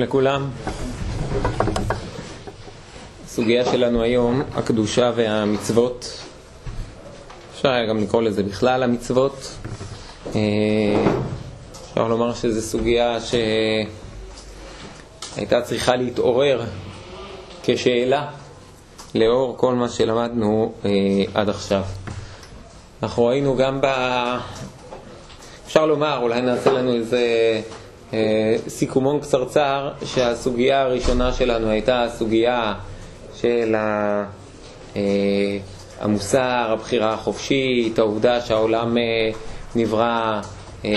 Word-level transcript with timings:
לכולם. 0.00 0.50
הסוגיה 3.24 3.64
שלנו 3.64 4.02
היום, 4.02 4.42
הקדושה 4.54 5.12
והמצוות. 5.16 6.20
אפשר 7.54 7.68
היה 7.68 7.86
גם 7.86 8.02
לקרוא 8.02 8.22
לזה 8.22 8.42
בכלל 8.42 8.82
המצוות. 8.82 9.50
אה, 10.34 10.40
אפשר 11.90 12.08
לומר 12.08 12.34
שזו 12.34 12.62
סוגיה 12.62 13.18
שהייתה 15.36 15.60
צריכה 15.60 15.96
להתעורר 15.96 16.64
כשאלה 17.62 18.30
לאור 19.14 19.56
כל 19.56 19.74
מה 19.74 19.88
שלמדנו 19.88 20.72
אה, 20.84 20.90
עד 21.34 21.48
עכשיו. 21.48 21.82
אנחנו 23.02 23.24
ראינו 23.24 23.56
גם 23.56 23.80
ב... 23.80 23.86
אפשר 25.66 25.86
לומר, 25.86 26.18
אולי 26.22 26.40
נעשה 26.40 26.72
לנו 26.72 26.94
איזה 26.94 27.20
סיכומון 28.68 29.20
קצרצר, 29.20 29.90
שהסוגיה 30.04 30.82
הראשונה 30.82 31.32
שלנו 31.32 31.70
הייתה 31.70 32.02
הסוגיה 32.02 32.74
של 33.36 33.74
אה, 34.96 35.02
המוסר, 36.00 36.66
הבחירה 36.72 37.14
החופשית, 37.14 37.98
העובדה 37.98 38.40
שהעולם 38.40 38.98
אה, 38.98 39.02
נברא 39.74 40.40
אה, 40.84 40.90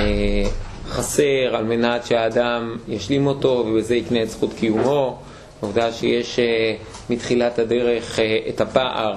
חסר 0.88 1.55
על 1.55 1.63
מנת 1.63 2.05
שהאדם 2.05 2.77
ישלים 2.88 3.27
אותו 3.27 3.66
ובזה 3.67 3.95
יקנה 3.95 4.23
את 4.23 4.30
זכות 4.30 4.53
קיומו, 4.53 5.19
העובדה 5.61 5.91
שיש 5.91 6.39
אה, 6.39 6.75
מתחילת 7.09 7.59
הדרך 7.59 8.19
אה, 8.19 8.39
את 8.49 8.61
הפער 8.61 9.13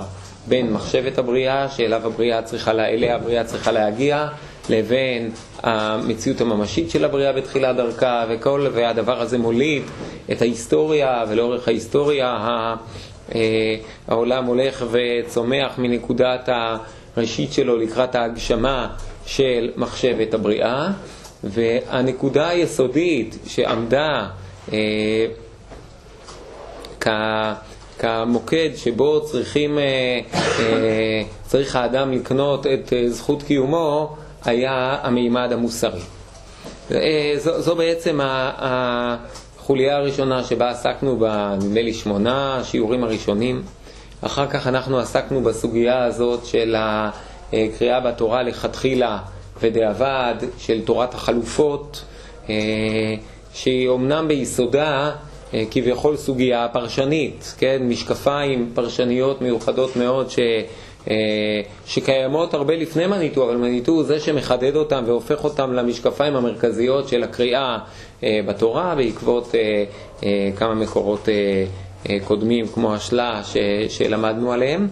בין 0.48 0.72
מחשבת 0.72 1.18
הבריאה, 1.18 1.68
שאליו 1.68 2.06
הבריאה 2.06 2.42
צריכה, 2.42 2.70
אליה 2.70 3.14
הבריאה 3.14 3.44
צריכה 3.44 3.72
להגיע, 3.72 4.28
לבין 4.70 5.30
המציאות 5.62 6.40
הממשית 6.40 6.90
של 6.90 7.04
הבריאה 7.04 7.32
בתחילת 7.32 7.76
דרכה, 7.76 8.24
וכל, 8.28 8.66
והדבר 8.72 9.20
הזה 9.20 9.38
מוליד 9.38 9.82
את 10.32 10.42
ההיסטוריה, 10.42 11.24
ולאורך 11.28 11.68
ההיסטוריה 11.68 12.36
אה, 13.34 13.76
העולם 14.08 14.44
הולך 14.44 14.84
וצומח 14.90 15.78
מנקודת 15.78 16.48
הראשית 17.16 17.52
שלו 17.52 17.76
לקראת 17.76 18.14
ההגשמה 18.14 18.88
של 19.26 19.70
מחשבת 19.76 20.34
הבריאה, 20.34 20.88
והנקודה 21.44 22.48
היסודית 22.48 23.38
שעמדה 23.46 24.26
אה, 24.72 25.26
כ... 27.00 27.08
כמוקד 27.98 28.70
שבו 28.76 29.20
צריכים, 29.24 29.78
אה, 29.78 30.20
צריך 31.46 31.76
האדם 31.76 32.12
לקנות 32.12 32.66
את 32.66 32.92
זכות 33.08 33.42
קיומו, 33.42 34.16
היה 34.44 34.96
המימד 35.02 35.52
המוסרי. 35.52 36.00
זו, 37.36 37.60
זו 37.62 37.76
בעצם 37.76 38.20
החוליה 38.22 39.96
הראשונה 39.96 40.44
שבה 40.44 40.70
עסקנו 40.70 41.16
בה, 41.16 41.54
נדמה 41.56 41.82
לי, 41.82 41.94
שמונה 41.94 42.56
השיעורים 42.56 43.04
הראשונים. 43.04 43.62
אחר 44.20 44.46
כך 44.46 44.66
אנחנו 44.66 44.98
עסקנו 44.98 45.42
בסוגיה 45.42 46.04
הזאת 46.04 46.46
של 46.46 46.76
הקריאה 47.52 48.00
בתורה 48.00 48.42
לכתחילה 48.42 49.18
ודאבד, 49.60 50.34
של 50.58 50.80
תורת 50.84 51.14
החלופות, 51.14 52.04
שהיא 53.54 53.88
אומנם 53.88 54.28
ביסודה 54.28 55.10
אה, 55.54 55.64
כביכול 55.70 56.16
סוגיה 56.16 56.68
פרשנית, 56.72 57.54
כן? 57.58 57.82
משקפיים 57.82 58.70
פרשניות 58.74 59.42
מיוחדות 59.42 59.96
מאוד 59.96 60.30
ש... 60.30 60.38
אה, 61.10 61.14
שקיימות 61.86 62.54
הרבה 62.54 62.76
לפני 62.76 63.06
מניטו, 63.06 63.44
אבל 63.44 63.56
מניטו 63.56 63.92
הוא 63.92 64.02
זה 64.02 64.20
שמחדד 64.20 64.76
אותם 64.76 65.02
והופך 65.06 65.44
אותם 65.44 65.72
למשקפיים 65.72 66.36
המרכזיות 66.36 67.08
של 67.08 67.22
הקריאה 67.22 67.78
אה, 68.24 68.40
בתורה 68.46 68.94
בעקבות 68.94 69.54
כמה 70.56 70.74
מקורות 70.74 71.28
קודמים 72.24 72.68
כמו 72.68 72.94
השלה 72.94 73.42
שלמדנו 73.88 74.52
עליהם. 74.52 74.88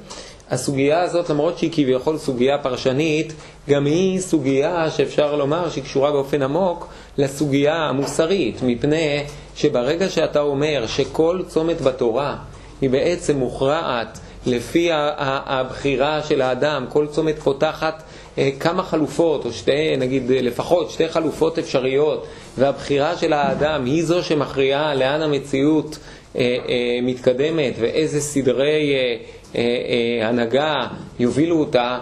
הסוגיה 0.50 1.00
הזאת, 1.02 1.30
למרות 1.30 1.58
שהיא 1.58 1.70
כביכול 1.72 2.18
סוגיה 2.18 2.58
פרשנית, 2.58 3.32
גם 3.68 3.86
היא 3.86 4.20
סוגיה 4.20 4.90
שאפשר 4.90 5.36
לומר 5.36 5.70
שהיא 5.70 5.84
קשורה 5.84 6.12
באופן 6.12 6.42
עמוק 6.42 6.88
לסוגיה 7.18 7.74
המוסרית, 7.74 8.62
מפני 8.62 9.22
שברגע 9.56 10.08
שאתה 10.08 10.40
אומר 10.40 10.84
שכל 10.86 11.42
צומת 11.48 11.80
בתורה 11.80 12.36
היא 12.80 12.90
בעצם 12.90 13.36
מוכרעת 13.36 14.18
לפי 14.46 14.88
הבחירה 14.92 16.22
של 16.22 16.42
האדם, 16.42 16.86
כל 16.88 17.06
צומת 17.06 17.38
פותחת 17.38 18.02
אה, 18.38 18.50
כמה 18.60 18.82
חלופות, 18.82 19.44
או 19.44 19.52
שתי, 19.52 19.96
נגיד 19.96 20.22
לפחות 20.28 20.90
שתי 20.90 21.08
חלופות 21.08 21.58
אפשריות, 21.58 22.26
והבחירה 22.58 23.16
של 23.16 23.32
האדם 23.32 23.84
היא 23.84 24.04
זו 24.04 24.22
שמכריעה 24.22 24.94
לאן 24.94 25.22
המציאות 25.22 25.98
אה, 26.36 26.56
אה, 26.68 26.98
מתקדמת 27.02 27.74
ואיזה 27.78 28.20
סדרי 28.20 28.94
הנהגה 30.22 30.86
יובילו 31.18 31.60
אותה, 31.60 31.98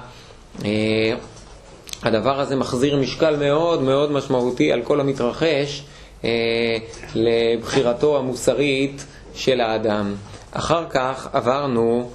הדבר 2.02 2.40
הזה 2.40 2.56
מחזיר 2.56 2.96
משקל 2.96 3.36
מאוד 3.36 3.82
מאוד 3.82 4.12
משמעותי 4.12 4.72
על 4.72 4.82
כל 4.82 5.00
המתרחש 5.00 5.82
אה, 6.24 6.76
לבחירתו 7.14 8.18
המוסרית 8.18 9.04
של 9.34 9.60
האדם. 9.60 10.14
אחר 10.52 10.84
כך 10.90 11.28
עברנו 11.32 12.10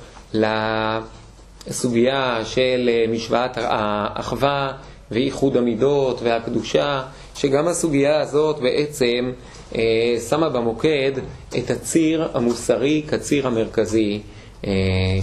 לסוגיה 1.68 2.42
של 2.46 2.90
אה, 2.94 3.06
משוואת 3.12 3.52
האחווה 3.56 4.72
ואיחוד 5.12 5.58
המידות 5.58 6.22
והקדושה, 6.22 7.03
שגם 7.36 7.68
הסוגיה 7.68 8.19
הזאת 8.19 8.59
בעצם 8.59 9.31
אה, 9.75 9.81
שמה 10.30 10.50
במוקד 10.50 11.12
את 11.58 11.69
הציר 11.69 12.28
המוסרי 12.34 13.03
כציר 13.08 13.47
המרכזי 13.47 14.22
אה, 14.68 14.72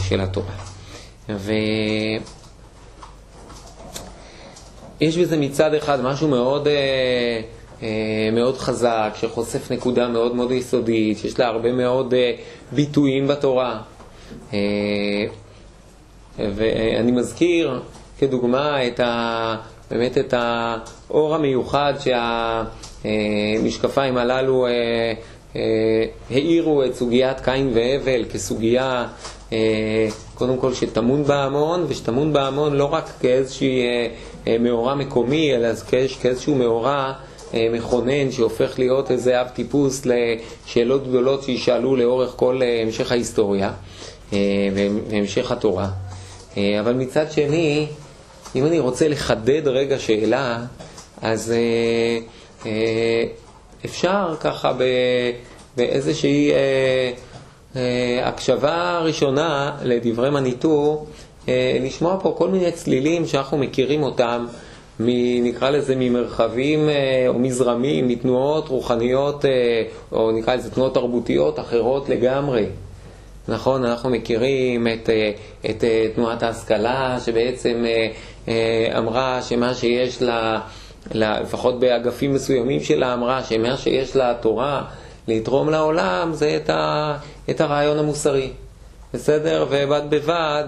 של 0.09 0.21
התורה. 0.21 0.55
ויש 1.29 2.23
בזה 5.19 5.37
מצד 5.37 5.75
אחד 5.75 6.03
משהו 6.03 6.29
מאוד... 6.29 6.69
אה, 6.69 7.41
אה, 7.83 8.31
מאוד 8.33 8.59
חזק, 8.59 9.15
שחושף 9.21 9.71
נקודה 9.71 10.09
מאוד 10.09 10.35
מאוד 10.35 10.53
יסודית, 10.53 11.19
שיש 11.19 11.39
לה 11.39 11.47
הרבה 11.47 11.73
מאוד 11.73 12.15
אה, 12.15 12.33
ביטויים 12.73 13.29
בתורה. 13.29 13.81
אה, 14.53 14.59
ואני 16.39 17.13
מזכיר 17.13 17.81
כדוגמה 18.19 18.87
את 18.87 19.01
ה, 19.01 19.57
באמת 19.91 20.19
את 20.19 20.35
האור 20.37 21.35
המיוחד 21.35 21.95
שהמשקפיים 23.05 24.17
הללו 24.17 24.67
האירו 26.31 26.85
את 26.85 26.95
סוגיית 26.95 27.41
קין 27.41 27.71
והבל 27.75 28.25
כסוגיה 28.33 29.07
קודם 30.35 30.57
כל 30.57 30.75
שטמון 30.75 31.25
בה 31.25 31.45
המון, 31.45 31.85
ושטמון 31.89 32.33
בה 32.33 32.47
המון 32.47 32.77
לא 32.77 32.85
רק 32.85 33.11
כאיזושהי 33.21 33.83
מאורע 34.61 34.95
מקומי, 34.95 35.55
אלא 35.55 35.69
כאיזשהו 36.21 36.55
מאורע 36.55 37.13
אה, 37.55 37.69
מכונן 37.73 38.31
שהופך 38.31 38.79
להיות 38.79 39.11
איזה 39.11 39.41
אב 39.41 39.49
טיפוס 39.49 40.07
לשאלות 40.07 41.09
גדולות 41.09 41.43
שישאלו 41.43 41.97
לאורך 41.97 42.33
כל 42.37 42.61
אה, 42.63 42.83
המשך 42.83 43.13
ההיסטוריה. 43.13 43.67
אה, 43.67 43.73
והמשך 44.33 45.53
התורה. 45.53 45.89
אבל 46.57 46.93
מצד 46.95 47.33
שני, 47.33 47.87
אם 48.57 48.67
אני 48.67 48.79
רוצה 48.79 49.09
לחדד 49.09 49.69
רגע 49.69 49.99
שאלה, 49.99 50.65
אז 51.23 51.55
אפשר 53.85 54.35
ככה 54.41 54.73
באיזושהי 55.77 56.51
הקשבה 58.23 58.99
ראשונה 58.99 59.77
לדברי 59.83 60.31
מניטו, 60.31 61.07
לשמוע 61.81 62.19
פה 62.23 62.35
כל 62.39 62.49
מיני 62.49 62.73
צלילים 62.73 63.27
שאנחנו 63.27 63.59
מכירים 63.59 64.03
אותם 64.03 64.47
נקרא 65.01 65.71
לזה 65.71 65.95
ממרחבים 65.97 66.89
אה, 66.89 67.25
או 67.29 67.39
מזרמים, 67.39 68.09
מתנועות 68.09 68.69
רוחניות, 68.69 69.45
אה, 69.45 69.51
או 70.13 70.33
נקרא 70.33 70.55
לזה 70.55 70.71
תנועות 70.71 70.95
תרבותיות 70.95 71.61
אחרות 71.61 72.09
לגמרי. 72.09 72.67
נכון, 73.49 73.85
אנחנו 73.85 74.11
מכירים 74.11 74.89
את, 74.89 75.11
אה, 75.11 75.31
את 75.71 75.85
תנועת 76.15 76.43
ההשכלה 76.43 77.19
שבעצם 77.25 77.85
אמרה 78.99 79.43
שמה 79.43 79.75
שיש 79.75 80.23
לה, 80.23 80.61
לפחות 81.13 81.81
באגפים 81.81 82.35
מסוימים 82.35 82.81
שלה, 82.81 83.15
אמרה 83.15 83.45
שמה 83.45 83.77
שיש 83.77 84.17
לתורה 84.17 84.85
לתרום 85.29 85.71
לעולם 85.71 86.31
זה 86.33 86.57
את, 86.57 86.71
ה, 86.71 87.15
את 87.51 87.61
הרעיון 87.61 87.99
המוסרי. 87.99 88.51
בסדר? 89.15 89.67
ובד 89.71 90.03
בבד 90.09 90.65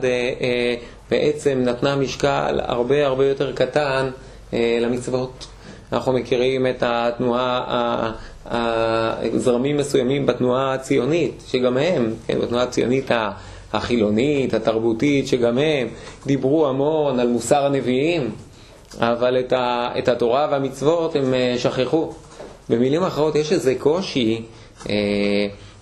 בעצם 1.10 1.62
נתנה 1.64 1.96
משקל 1.96 2.60
הרבה 2.62 3.06
הרבה 3.06 3.26
יותר 3.26 3.52
קטן 3.52 4.10
אה, 4.54 4.78
למצוות. 4.80 5.46
אנחנו 5.92 6.12
מכירים 6.12 6.66
את 6.66 6.82
התנועה, 6.86 8.12
זרמים 9.36 9.76
מסוימים 9.76 10.26
בתנועה 10.26 10.74
הציונית, 10.74 11.42
שגם 11.46 11.76
הם, 11.76 12.14
כן, 12.26 12.38
בתנועה 12.40 12.62
הציונית 12.62 13.10
החילונית, 13.72 14.54
התרבותית, 14.54 15.28
שגם 15.28 15.58
הם 15.58 15.88
דיברו 16.26 16.68
המון 16.68 17.20
על 17.20 17.28
מוסר 17.28 17.66
הנביאים, 17.66 18.30
אבל 18.98 19.38
את, 19.40 19.52
ה, 19.52 19.88
את 19.98 20.08
התורה 20.08 20.48
והמצוות 20.50 21.16
הם 21.16 21.34
אה, 21.34 21.54
שכחו. 21.58 22.12
במילים 22.68 23.02
אחרות, 23.02 23.34
יש 23.34 23.52
איזה 23.52 23.74
קושי 23.78 24.42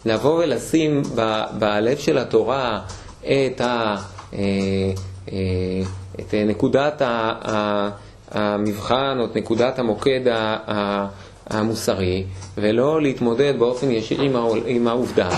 לבוא 0.04 0.44
ולשים 0.44 1.02
בלב 1.58 1.98
של 1.98 2.18
התורה 2.18 2.80
את, 3.22 3.60
ה, 3.60 3.96
את 6.20 6.34
נקודת 6.46 7.02
המבחן 8.30 9.16
או 9.20 9.24
את 9.24 9.36
נקודת 9.36 9.78
המוקד 9.78 10.20
המוסרי, 11.46 12.24
ולא 12.58 13.02
להתמודד 13.02 13.54
באופן 13.58 13.90
ישיר 13.90 14.20
עם 14.66 14.88
העובדה 14.88 15.28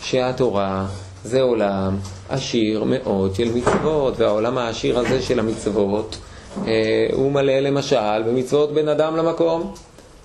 שהתורה 0.00 0.86
זה 1.24 1.42
עולם 1.42 1.96
עשיר 2.28 2.84
מאוד 2.84 3.34
של 3.34 3.52
מצוות, 3.54 4.20
והעולם 4.20 4.58
העשיר 4.58 4.98
הזה 4.98 5.22
של 5.22 5.38
המצוות 5.38 6.18
אה, 6.66 7.06
הוא 7.12 7.32
מלא 7.32 7.58
למשל 7.58 8.22
במצוות 8.26 8.72
בין 8.74 8.88
אדם 8.88 9.16
למקום. 9.16 9.74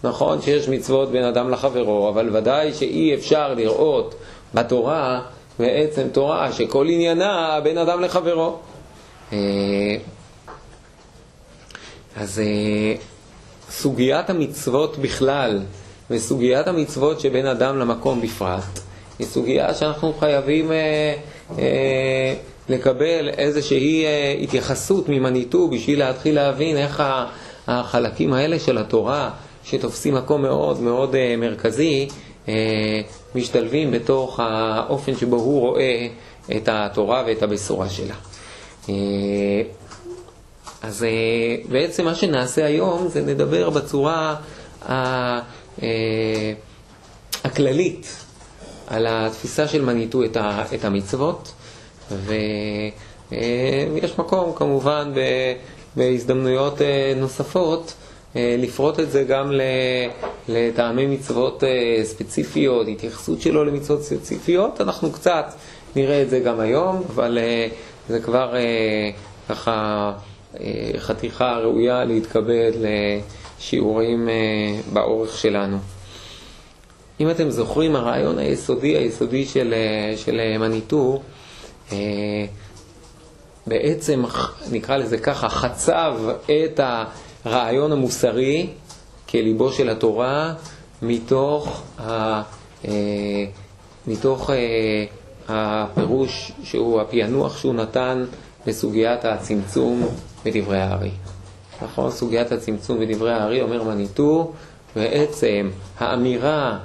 נכון 0.03 0.41
שיש 0.41 0.69
מצוות 0.69 1.11
בין 1.11 1.23
אדם 1.23 1.49
לחברו, 1.49 2.09
אבל 2.09 2.29
ודאי 2.35 2.73
שאי 2.73 3.13
אפשר 3.13 3.53
לראות 3.53 4.15
בתורה 4.53 5.21
בעצם 5.59 6.07
תורה 6.11 6.51
שכל 6.51 6.87
עניינה 6.89 7.59
בין 7.63 7.77
אדם 7.77 8.01
לחברו. 8.01 8.57
אז 12.17 12.39
אה, 12.39 12.95
סוגיית 13.69 14.29
המצוות 14.29 14.97
בכלל 14.97 15.61
וסוגיית 16.09 16.67
המצוות 16.67 17.19
שבין 17.19 17.45
אדם 17.47 17.79
למקום 17.79 18.21
בפרט 18.21 18.79
היא 19.19 19.27
סוגיה 19.27 19.73
שאנחנו 19.73 20.13
חייבים 20.19 20.71
אה, 20.71 21.15
אה, 21.59 22.33
לקבל 22.69 23.29
איזושהי 23.29 24.05
אה, 24.05 24.35
התייחסות 24.41 25.09
ממניטו 25.09 25.67
בשביל 25.67 25.99
להתחיל 25.99 26.35
להבין 26.35 26.77
איך 26.77 27.03
החלקים 27.67 28.33
האלה 28.33 28.59
של 28.59 28.77
התורה 28.77 29.29
שתופסים 29.63 30.13
מקום 30.13 30.41
מאוד 30.41 30.81
מאוד 30.81 31.15
אה, 31.15 31.35
מרכזי 31.37 32.07
אה, 32.47 33.01
משתלבים 33.35 33.91
בתוך 33.91 34.39
האופן 34.39 35.15
שבו 35.15 35.35
הוא 35.35 35.59
רואה 35.59 36.07
את 36.55 36.69
התורה 36.71 37.23
ואת 37.27 37.43
הבשורה 37.43 37.89
שלה. 37.89 38.15
אה, 38.89 38.93
אז 40.83 41.03
אה, 41.03 41.09
בעצם 41.69 42.05
מה 42.05 42.15
שנעשה 42.15 42.65
היום 42.65 43.07
זה 43.07 43.21
נדבר 43.21 43.69
בצורה 43.69 44.35
אה, 44.89 45.39
הכללית 47.43 48.07
על 48.87 49.07
התפיסה 49.09 49.67
של 49.67 49.81
מניטו 49.81 50.21
את 50.73 50.85
המצוות, 50.85 51.53
ויש 53.31 54.17
מקום 54.17 54.53
כמובן 54.55 55.13
בהזדמנויות 55.95 56.81
נוספות 57.15 57.93
לפרוט 58.35 58.99
את 58.99 59.11
זה 59.11 59.23
גם 59.23 59.51
לטעמי 60.47 61.05
מצוות 61.07 61.63
ספציפיות, 62.03 62.87
התייחסות 62.87 63.41
שלו 63.41 63.63
למצוות 63.63 64.03
ספציפיות, 64.03 64.81
אנחנו 64.81 65.11
קצת 65.11 65.45
נראה 65.95 66.21
את 66.21 66.29
זה 66.29 66.39
גם 66.39 66.59
היום, 66.59 67.03
אבל 67.15 67.37
זה 68.09 68.19
כבר 68.19 68.55
ככה 69.49 70.11
חתיכה 70.97 71.57
ראויה 71.57 72.03
להתקבל 72.03 72.71
לשיעורים 72.79 74.29
אה, 74.29 74.33
באורך 74.93 75.37
שלנו. 75.37 75.77
אם 77.19 77.29
אתם 77.29 77.49
זוכרים, 77.49 77.95
הרעיון 77.95 78.37
היסודי, 78.37 78.97
היסודי 78.97 79.45
של, 79.45 79.73
אה, 79.73 80.17
של 80.17 80.39
אה, 81.91 81.97
בעצם, 83.67 84.23
נקרא 84.71 84.97
לזה 84.97 85.17
ככה, 85.17 85.49
חצב 85.49 86.15
את 86.45 86.79
הרעיון 87.45 87.91
המוסרי 87.91 88.67
כליבו 89.29 89.71
של 89.71 89.89
התורה 89.89 90.53
מתוך, 91.01 91.81
ה, 91.99 92.41
מתוך 94.07 94.49
הפירוש 95.47 96.51
שהוא, 96.63 97.01
הפענוח 97.01 97.57
שהוא 97.57 97.73
נתן 97.73 98.25
לסוגיית 98.67 99.25
הצמצום 99.25 100.07
בדברי 100.45 100.81
הארי. 100.81 101.11
נכון? 101.81 102.11
סוגיית 102.11 102.51
הצמצום 102.51 102.99
בדברי 102.99 103.33
הארי 103.33 103.61
אומר 103.61 103.83
מניטו, 103.83 104.51
בעצם 104.95 105.69
האמירה 105.99 106.77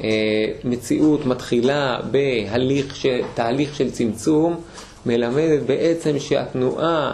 שהמציאות 0.00 1.26
מתחילה 1.26 1.98
בהליך 2.10 2.96
של, 2.96 3.20
תהליך 3.34 3.74
של 3.74 3.90
צמצום, 3.90 4.60
מלמדת 5.06 5.62
בעצם 5.66 6.18
שהתנועה 6.18 7.12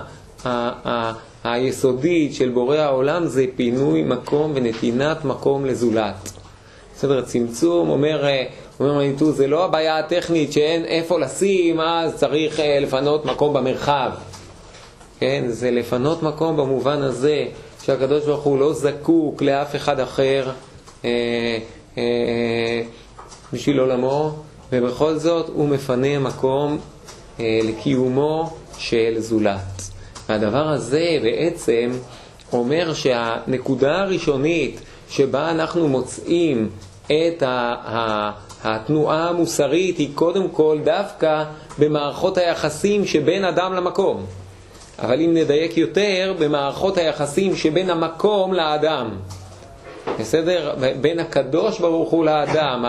היסודית 1.44 2.34
של 2.34 2.48
בורא 2.48 2.76
העולם 2.76 3.26
זה 3.26 3.44
פינוי 3.56 4.02
מקום 4.02 4.52
ונתינת 4.54 5.24
מקום 5.24 5.66
לזולת. 5.66 6.32
בסדר, 6.96 7.18
הצמצום 7.18 7.88
אומר, 7.88 8.24
אומר 8.80 8.94
מניטו, 8.94 9.32
זה 9.32 9.46
לא 9.46 9.64
הבעיה 9.64 9.98
הטכנית 9.98 10.52
שאין 10.52 10.84
איפה 10.84 11.20
לשים, 11.20 11.80
אז 11.80 12.16
צריך 12.16 12.60
אה, 12.60 12.80
לפנות 12.80 13.24
מקום 13.24 13.52
במרחב. 13.52 14.10
כן, 15.20 15.44
זה 15.48 15.70
לפנות 15.70 16.22
מקום 16.22 16.56
במובן 16.56 17.02
הזה 17.02 17.44
שהקדוש 17.82 18.24
ברוך 18.24 18.44
הוא 18.44 18.58
לא 18.58 18.72
זקוק 18.72 19.42
לאף 19.42 19.76
אחד 19.76 20.00
אחר 20.00 20.50
אה, 21.04 21.58
אה, 21.98 22.82
בשביל 23.52 23.78
עולמו, 23.78 24.32
ובכל 24.72 25.16
זאת 25.16 25.48
הוא 25.48 25.68
מפנה 25.68 26.18
מקום 26.18 26.78
אה, 27.40 27.60
לקיומו 27.64 28.56
של 28.78 29.14
זולת. 29.18 29.90
והדבר 30.28 30.68
הזה 30.68 31.18
בעצם 31.22 31.90
אומר 32.52 32.94
שהנקודה 32.94 33.98
הראשונית 33.98 34.80
שבה 35.10 35.50
אנחנו 35.50 35.88
מוצאים 35.88 36.68
את 37.06 37.42
התנועה 38.64 39.28
המוסרית 39.28 39.98
היא 39.98 40.08
קודם 40.14 40.48
כל 40.48 40.78
דווקא 40.84 41.44
במערכות 41.78 42.38
היחסים 42.38 43.06
שבין 43.06 43.44
אדם 43.44 43.72
למקום. 43.72 44.26
אבל 45.02 45.20
אם 45.20 45.34
נדייק 45.34 45.76
יותר, 45.76 46.34
במערכות 46.38 46.98
היחסים 46.98 47.56
שבין 47.56 47.90
המקום 47.90 48.52
לאדם. 48.52 49.10
בסדר? 50.20 50.74
בין 51.00 51.18
הקדוש 51.18 51.78
ברוך 51.78 52.10
הוא 52.10 52.24
לאדם. 52.24 52.84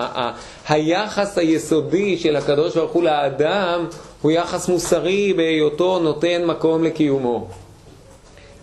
היחס 0.69 1.37
היסודי 1.37 2.17
של 2.17 2.35
הקדוש 2.35 2.77
ברוך 2.77 2.91
הוא 2.91 3.03
לאדם 3.03 3.85
הוא 4.21 4.31
יחס 4.31 4.69
מוסרי 4.69 5.33
בהיותו 5.33 5.99
נותן 5.99 6.45
מקום 6.45 6.83
לקיומו. 6.83 7.47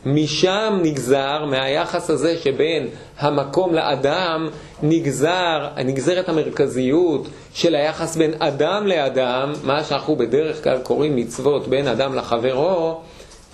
משם 0.06 0.78
נגזר, 0.82 1.44
מהיחס 1.44 2.10
הזה 2.10 2.36
שבין 2.38 2.88
המקום 3.18 3.74
לאדם, 3.74 4.48
נגזר, 4.82 5.68
נגזרת 5.84 6.28
המרכזיות 6.28 7.28
של 7.54 7.74
היחס 7.74 8.16
בין 8.16 8.34
אדם 8.38 8.86
לאדם, 8.86 9.52
מה 9.62 9.84
שאנחנו 9.84 10.16
בדרך 10.16 10.64
כלל 10.64 10.78
קוראים 10.82 11.16
מצוות 11.16 11.68
בין 11.68 11.88
אדם 11.88 12.14
לחברו, 12.14 13.00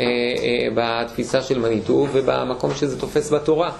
אה, 0.00 0.06
אה, 0.06 0.68
בתפיסה 0.74 1.42
של 1.42 1.58
מניטו 1.58 2.06
ובמקום 2.12 2.74
שזה 2.74 3.00
תופס 3.00 3.32
בתורה. 3.32 3.70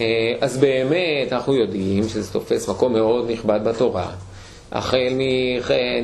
אה, 0.00 0.06
אז 0.40 0.58
באמת 0.58 1.32
אנחנו 1.32 1.54
יודעים 1.54 2.08
שזה 2.08 2.32
תופס 2.32 2.68
מקום 2.68 2.92
מאוד 2.92 3.30
נכבד 3.30 3.60
בתורה. 3.64 4.10
החל 4.72 5.08
מ... 5.12 5.20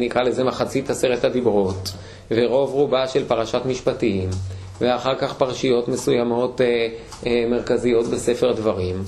נקרא 0.00 0.22
לזה 0.22 0.44
מחצית 0.44 0.90
עשרת 0.90 1.24
הדיברות, 1.24 1.92
ורוב 2.30 2.72
רובה 2.72 3.08
של 3.08 3.24
פרשת 3.24 3.60
משפטים, 3.66 4.30
ואחר 4.80 5.14
כך 5.14 5.34
פרשיות 5.34 5.88
מסוימות 5.88 6.60
אה, 6.60 6.88
אה, 7.26 7.44
מרכזיות 7.50 8.06
בספר 8.06 8.52
דברים. 8.52 9.02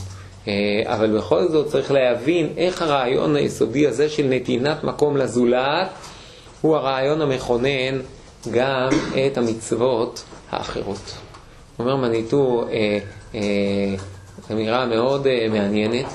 אה, 0.48 0.52
אבל 0.84 1.16
בכל 1.18 1.48
זאת 1.48 1.66
צריך 1.66 1.92
להבין 1.92 2.48
איך 2.56 2.82
הרעיון 2.82 3.36
היסודי 3.36 3.86
הזה 3.86 4.08
של 4.08 4.26
נתינת 4.26 4.84
מקום 4.84 5.16
לזולת 5.16 5.88
הוא 6.60 6.76
הרעיון 6.76 7.22
המכונן 7.22 8.00
גם 8.50 8.88
את 9.26 9.38
המצוות 9.38 10.24
האחרות. 10.50 11.14
אומר 11.78 11.96
מניטו 11.96 12.64
אה, 12.70 12.98
אה, 13.34 13.40
אמירה 14.52 14.86
מאוד 14.86 15.26
אה, 15.26 15.46
מעניינת. 15.50 16.06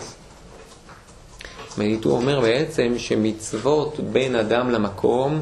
מניטו 1.77 2.09
אומר 2.09 2.41
בעצם 2.41 2.93
שמצוות 2.97 3.99
בין 3.99 4.35
אדם 4.35 4.69
למקום, 4.69 5.41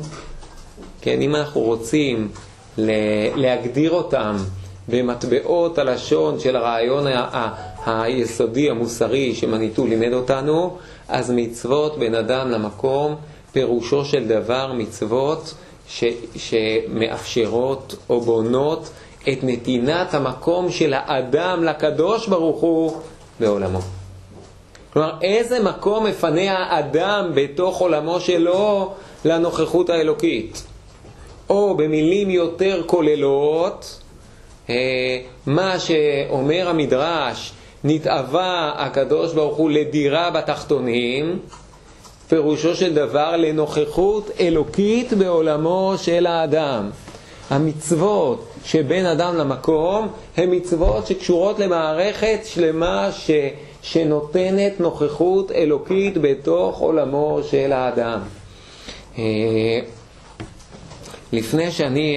כן, 1.01 1.21
אם 1.21 1.35
אנחנו 1.35 1.61
רוצים 1.61 2.29
להגדיר 3.35 3.91
אותם 3.91 4.35
במטבעות 4.87 5.77
הלשון 5.77 6.39
של 6.39 6.55
הרעיון 6.55 7.05
היסודי 7.85 8.69
המוסרי 8.69 9.35
שמניטו 9.35 9.87
לימד 9.87 10.13
אותנו, 10.13 10.77
אז 11.07 11.31
מצוות 11.35 11.97
בין 11.99 12.15
אדם 12.15 12.51
למקום, 12.51 13.15
פירושו 13.51 14.05
של 14.05 14.27
דבר 14.27 14.73
מצוות 14.73 15.53
ש, 15.89 16.03
שמאפשרות 16.35 17.95
או 18.09 18.21
בונות 18.21 18.89
את 19.29 19.37
נתינת 19.43 20.13
המקום 20.13 20.71
של 20.71 20.93
האדם 20.93 21.63
לקדוש 21.63 22.27
ברוך 22.27 22.61
הוא 22.61 23.01
בעולמו. 23.39 23.79
כלומר, 24.93 25.13
איזה 25.21 25.63
מקום 25.63 26.05
מפנה 26.05 26.57
האדם 26.57 27.31
בתוך 27.35 27.77
עולמו 27.77 28.19
שלו 28.19 28.93
לנוכחות 29.25 29.89
האלוקית? 29.89 30.63
או 31.49 31.77
במילים 31.77 32.29
יותר 32.29 32.83
כוללות, 32.85 34.01
אה, 34.69 34.75
מה 35.45 35.79
שאומר 35.79 36.69
המדרש 36.69 37.51
נתאווה 37.83 38.73
הקדוש 38.77 39.33
ברוך 39.33 39.57
הוא 39.57 39.69
לדירה 39.69 40.29
בתחתונים, 40.29 41.39
פירושו 42.29 42.75
של 42.75 42.93
דבר 42.93 43.37
לנוכחות 43.37 44.31
אלוקית 44.39 45.13
בעולמו 45.13 45.93
של 45.97 46.25
האדם. 46.25 46.89
המצוות 47.49 48.47
שבין 48.65 49.05
אדם 49.05 49.35
למקום 49.35 50.07
הן 50.37 50.55
מצוות 50.55 51.07
שקשורות 51.07 51.59
למערכת 51.59 52.39
שלמה 52.45 53.09
ש, 53.11 53.31
שנותנת 53.81 54.79
נוכחות 54.79 55.51
אלוקית 55.51 56.17
בתוך 56.17 56.79
עולמו 56.79 57.39
של 57.49 57.71
האדם. 57.71 58.19
אה, 59.17 59.79
לפני 61.33 61.71
שאני, 61.71 62.15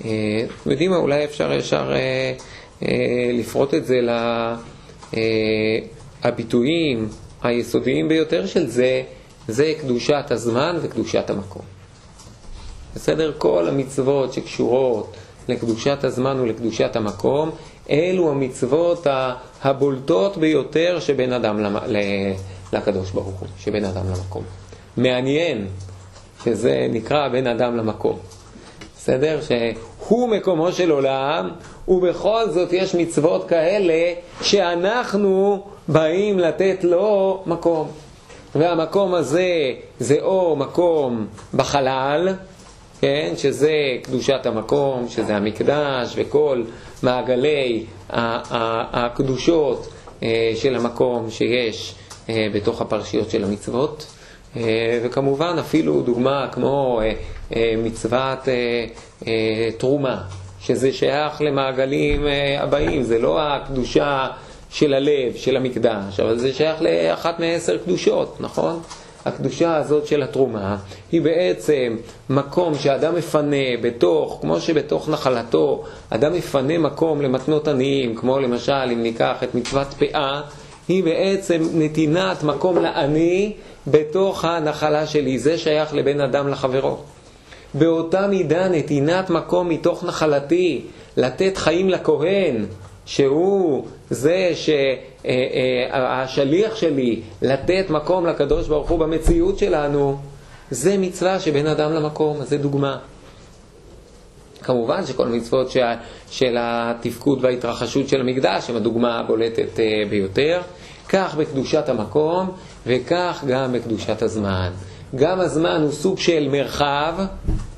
אתם 0.00 0.08
אה, 0.08 0.10
אה, 0.10 0.72
יודעים 0.72 0.90
מה, 0.90 0.96
אולי 0.96 1.24
אפשר 1.24 1.52
ישר 1.52 1.92
לפרוט 3.32 3.74
את 3.74 3.86
זה 3.86 4.00
לביטויים 6.24 7.08
היסודיים 7.42 8.08
ביותר 8.08 8.46
של 8.46 8.66
זה, 8.66 9.02
זה 9.48 9.72
קדושת 9.80 10.24
הזמן 10.30 10.76
וקדושת 10.82 11.30
המקום. 11.30 11.62
בסדר? 12.94 13.32
כל 13.38 13.68
המצוות 13.68 14.32
שקשורות 14.32 15.16
לקדושת 15.48 16.04
הזמן 16.04 16.40
ולקדושת 16.40 16.96
המקום, 16.96 17.50
אלו 17.90 18.30
המצוות 18.30 19.06
הבולטות 19.62 20.36
ביותר 20.36 21.00
שבין 21.00 21.32
אדם 21.32 21.60
לקדוש 22.72 23.10
ברוך 23.10 23.40
הוא, 23.40 23.48
שבין 23.58 23.84
אדם 23.84 24.06
למקום. 24.06 24.42
מעניין 24.96 25.66
שזה 26.44 26.86
נקרא 26.90 27.28
בין 27.28 27.46
אדם 27.46 27.76
למקום. 27.76 28.18
בסדר? 28.96 29.40
שהוא 29.40 30.28
מקומו 30.28 30.72
של 30.72 30.90
עולם, 30.90 31.50
ובכל 31.88 32.50
זאת 32.50 32.72
יש 32.72 32.94
מצוות 32.94 33.48
כאלה 33.48 34.12
שאנחנו 34.42 35.62
באים 35.88 36.38
לתת 36.38 36.84
לו 36.84 37.42
מקום. 37.46 37.88
והמקום 38.54 39.14
הזה 39.14 39.72
זה 40.00 40.16
או 40.20 40.56
מקום 40.56 41.26
בחלל, 41.54 42.34
כן, 43.00 43.32
שזה 43.36 43.72
קדושת 44.02 44.46
המקום, 44.46 45.08
שזה 45.08 45.36
המקדש 45.36 46.12
וכל 46.16 46.62
מעגלי 47.02 47.84
הקדושות 48.10 49.88
אה, 50.22 50.52
של 50.54 50.76
המקום 50.76 51.30
שיש 51.30 51.94
אה, 52.28 52.46
בתוך 52.54 52.80
הפרשיות 52.80 53.30
של 53.30 53.44
המצוות. 53.44 54.06
אה, 54.56 55.00
וכמובן 55.02 55.56
אפילו 55.60 56.02
דוגמה 56.02 56.48
כמו 56.52 57.00
מצוות 57.78 58.38
תרומה, 59.78 60.22
שזה 60.60 60.92
שייך 60.92 61.40
למעגלים 61.40 62.26
הבאים, 62.58 63.02
זה 63.02 63.18
לא 63.18 63.40
הקדושה 63.42 64.28
של 64.70 64.94
הלב, 64.94 65.36
של 65.36 65.56
המקדש, 65.56 66.20
אבל 66.20 66.38
זה 66.38 66.52
שייך 66.52 66.82
לאחת 66.82 67.40
מעשר 67.40 67.78
קדושות, 67.78 68.36
נכון? 68.40 68.80
הקדושה 69.24 69.76
הזאת 69.76 70.06
של 70.06 70.22
התרומה 70.22 70.76
היא 71.12 71.22
בעצם 71.22 71.96
מקום 72.30 72.74
שאדם 72.74 73.14
מפנה 73.14 73.76
בתוך, 73.82 74.38
כמו 74.40 74.60
שבתוך 74.60 75.08
נחלתו, 75.08 75.84
אדם 76.10 76.32
מפנה 76.32 76.78
מקום 76.78 77.22
למתנות 77.22 77.68
עניים, 77.68 78.14
כמו 78.14 78.38
למשל 78.38 78.72
אם 78.92 79.02
ניקח 79.02 79.36
את 79.42 79.54
מצוות 79.54 79.86
פאה, 79.98 80.40
היא 80.88 81.04
בעצם 81.04 81.62
נתינת 81.74 82.42
מקום 82.42 82.78
לעני 82.78 83.52
בתוך 83.86 84.44
הנחלה 84.44 85.06
שלי, 85.06 85.38
זה 85.38 85.58
שייך 85.58 85.94
לבן 85.94 86.20
אדם 86.20 86.48
לחברו. 86.48 86.96
באותה 87.74 88.26
מידה 88.26 88.68
נתינת 88.68 89.30
מקום 89.30 89.68
מתוך 89.68 90.04
נחלתי, 90.04 90.84
לתת 91.16 91.56
חיים 91.56 91.90
לכהן, 91.90 92.66
שהוא 93.06 93.86
זה 94.10 94.52
שהשליח 95.94 96.76
שלי 96.76 97.20
לתת 97.42 97.86
מקום 97.90 98.26
לקדוש 98.26 98.68
ברוך 98.68 98.90
הוא 98.90 98.98
במציאות 98.98 99.58
שלנו, 99.58 100.18
זה 100.70 100.98
מצווה 100.98 101.40
שבין 101.40 101.66
אדם 101.66 101.92
למקום, 101.92 102.44
זה 102.44 102.58
דוגמה. 102.58 102.98
כמובן 104.62 105.06
שכל 105.06 105.26
המצוות 105.26 105.72
של 106.30 106.56
התפקוד 106.58 107.44
וההתרחשות 107.44 108.08
של 108.08 108.20
המקדש 108.20 108.70
הם 108.70 108.76
הדוגמה 108.76 109.18
הבולטת 109.20 109.80
אה, 109.80 110.02
ביותר. 110.10 110.60
כך 111.08 111.34
בקדושת 111.34 111.88
המקום 111.88 112.50
וכך 112.86 113.44
גם 113.46 113.72
בקדושת 113.72 114.22
הזמן. 114.22 114.70
גם 115.14 115.40
הזמן 115.40 115.80
הוא 115.82 115.92
סוג 115.92 116.18
של 116.18 116.48
מרחב 116.52 117.14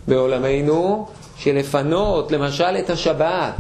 בעולמנו, 0.08 1.06
של 1.36 1.56
לפנות 1.56 2.32
למשל 2.32 2.76
את 2.78 2.90
השבת. 2.90 3.54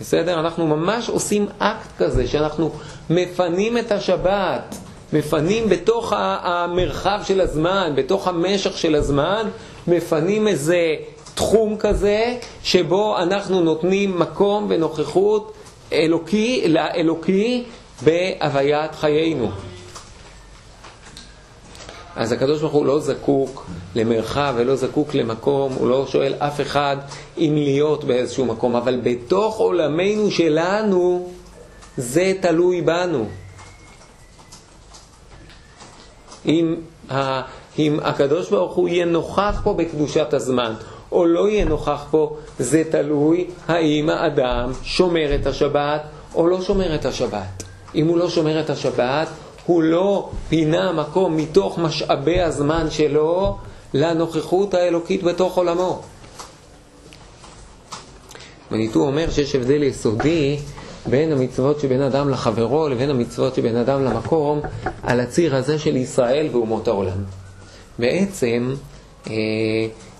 בסדר? 0.00 0.40
אנחנו 0.40 0.66
ממש 0.66 1.08
עושים 1.08 1.46
אקט 1.58 1.88
כזה, 1.98 2.26
שאנחנו 2.26 2.70
מפנים 3.10 3.78
את 3.78 3.92
השבת, 3.92 4.76
מפנים 5.12 5.68
בתוך 5.68 6.12
המרחב 6.16 7.20
של 7.24 7.40
הזמן, 7.40 7.92
בתוך 7.96 8.28
המשך 8.28 8.78
של 8.78 8.94
הזמן, 8.94 9.48
מפנים 9.86 10.48
איזה 10.48 10.94
תחום 11.34 11.76
כזה, 11.76 12.36
שבו 12.62 13.18
אנחנו 13.18 13.60
נותנים 13.60 14.18
מקום 14.18 14.66
ונוכחות 14.68 15.52
אלוקי, 15.92 16.64
לאלוקי 16.68 17.64
בהוויית 18.02 18.94
חיינו. 18.94 19.50
אז 22.16 22.32
הקדוש 22.32 22.60
ברוך 22.60 22.72
הוא 22.72 22.86
לא 22.86 23.00
זקוק 23.00 23.66
למרחב 23.94 24.54
ולא 24.56 24.76
זקוק 24.76 25.14
למקום, 25.14 25.72
הוא 25.72 25.88
לא 25.88 26.06
שואל 26.06 26.34
אף 26.38 26.60
אחד 26.60 26.96
אם 27.38 27.52
להיות 27.54 28.04
באיזשהו 28.04 28.44
מקום, 28.44 28.76
אבל 28.76 29.00
בתוך 29.02 29.56
עולמנו 29.56 30.30
שלנו 30.30 31.28
זה 31.96 32.32
תלוי 32.40 32.82
בנו. 32.82 33.26
אם, 36.46 36.74
ה, 37.10 37.40
אם 37.78 37.98
הקדוש 38.02 38.50
ברוך 38.50 38.74
הוא 38.74 38.88
יהיה 38.88 39.04
נוכח 39.04 39.60
פה 39.64 39.74
בקדושת 39.74 40.34
הזמן, 40.34 40.74
או 41.12 41.26
לא 41.26 41.48
יהיה 41.48 41.64
נוכח 41.64 42.06
פה, 42.10 42.36
זה 42.58 42.82
תלוי 42.90 43.46
האם 43.68 44.08
האדם 44.08 44.72
שומר 44.82 45.34
את 45.34 45.46
השבת 45.46 46.02
או 46.34 46.46
לא 46.46 46.60
שומר 46.60 46.94
את 46.94 47.04
השבת. 47.04 47.62
אם 47.94 48.06
הוא 48.06 48.18
לא 48.18 48.30
שומר 48.30 48.60
את 48.60 48.70
השבת, 48.70 49.28
הוא 49.66 49.82
לא 49.82 50.30
פינה 50.48 50.92
מקום 50.92 51.36
מתוך 51.36 51.78
משאבי 51.78 52.40
הזמן 52.40 52.90
שלו 52.90 53.58
לנוכחות 53.94 54.74
האלוקית 54.74 55.22
בתוך 55.22 55.56
עולמו. 55.56 56.02
מניטו 58.70 59.00
אומר 59.00 59.30
שיש 59.30 59.54
הבדל 59.54 59.82
יסודי 59.82 60.58
בין 61.06 61.32
המצוות 61.32 61.80
שבין 61.80 62.02
אדם 62.02 62.28
לחברו 62.28 62.88
לבין 62.88 63.10
המצוות 63.10 63.54
שבין 63.54 63.76
אדם 63.76 64.04
למקום 64.04 64.60
על 65.02 65.20
הציר 65.20 65.56
הזה 65.56 65.78
של 65.78 65.96
ישראל 65.96 66.48
ואומות 66.52 66.88
העולם. 66.88 67.24
בעצם 67.98 68.74
אה, 69.26 69.34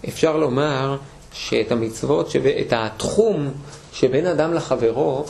אפשר 0.09 0.37
לומר 0.37 0.97
שאת 1.33 1.73
המצוות, 1.73 2.33
את 2.61 2.73
התחום 2.77 3.51
שבין 3.93 4.27
אדם 4.27 4.55
לחברו, 4.55 5.25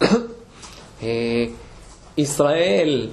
אה, 1.02 1.44
ישראל 2.16 3.08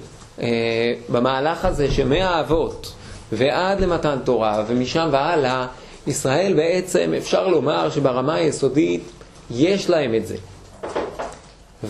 במהלך 1.08 1.64
הזה 1.64 1.90
שמהאבות 1.90 2.92
ועד 3.32 3.80
למתן 3.80 4.18
תורה 4.24 4.64
ומשם 4.66 5.08
והלאה, 5.12 5.66
ישראל 6.06 6.54
בעצם 6.54 7.12
אפשר 7.18 7.48
לומר 7.48 7.90
שברמה 7.90 8.34
היסודית 8.34 9.02
יש 9.50 9.90
להם 9.90 10.14
את 10.14 10.26
זה. 10.26 10.36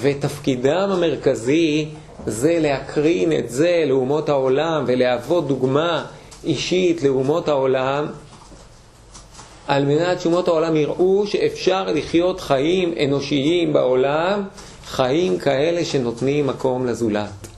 ותפקידם 0.00 0.88
המרכזי 0.92 1.88
זה 2.26 2.58
להקרין 2.60 3.32
את 3.32 3.50
זה 3.50 3.84
לאומות 3.86 4.28
העולם 4.28 4.84
ולהוות 4.86 5.48
דוגמה 5.48 6.04
אישית 6.44 7.02
לאומות 7.02 7.48
העולם 7.48 8.06
על 9.68 9.84
מנת 9.84 10.20
שאומות 10.20 10.48
העולם 10.48 10.76
יראו 10.76 11.26
שאפשר 11.26 11.84
לחיות 11.86 12.40
חיים 12.40 12.94
אנושיים 13.04 13.72
בעולם, 13.72 14.42
חיים 14.86 15.38
כאלה 15.38 15.84
שנותנים 15.84 16.46
מקום 16.46 16.86
לזולת. 16.86 17.51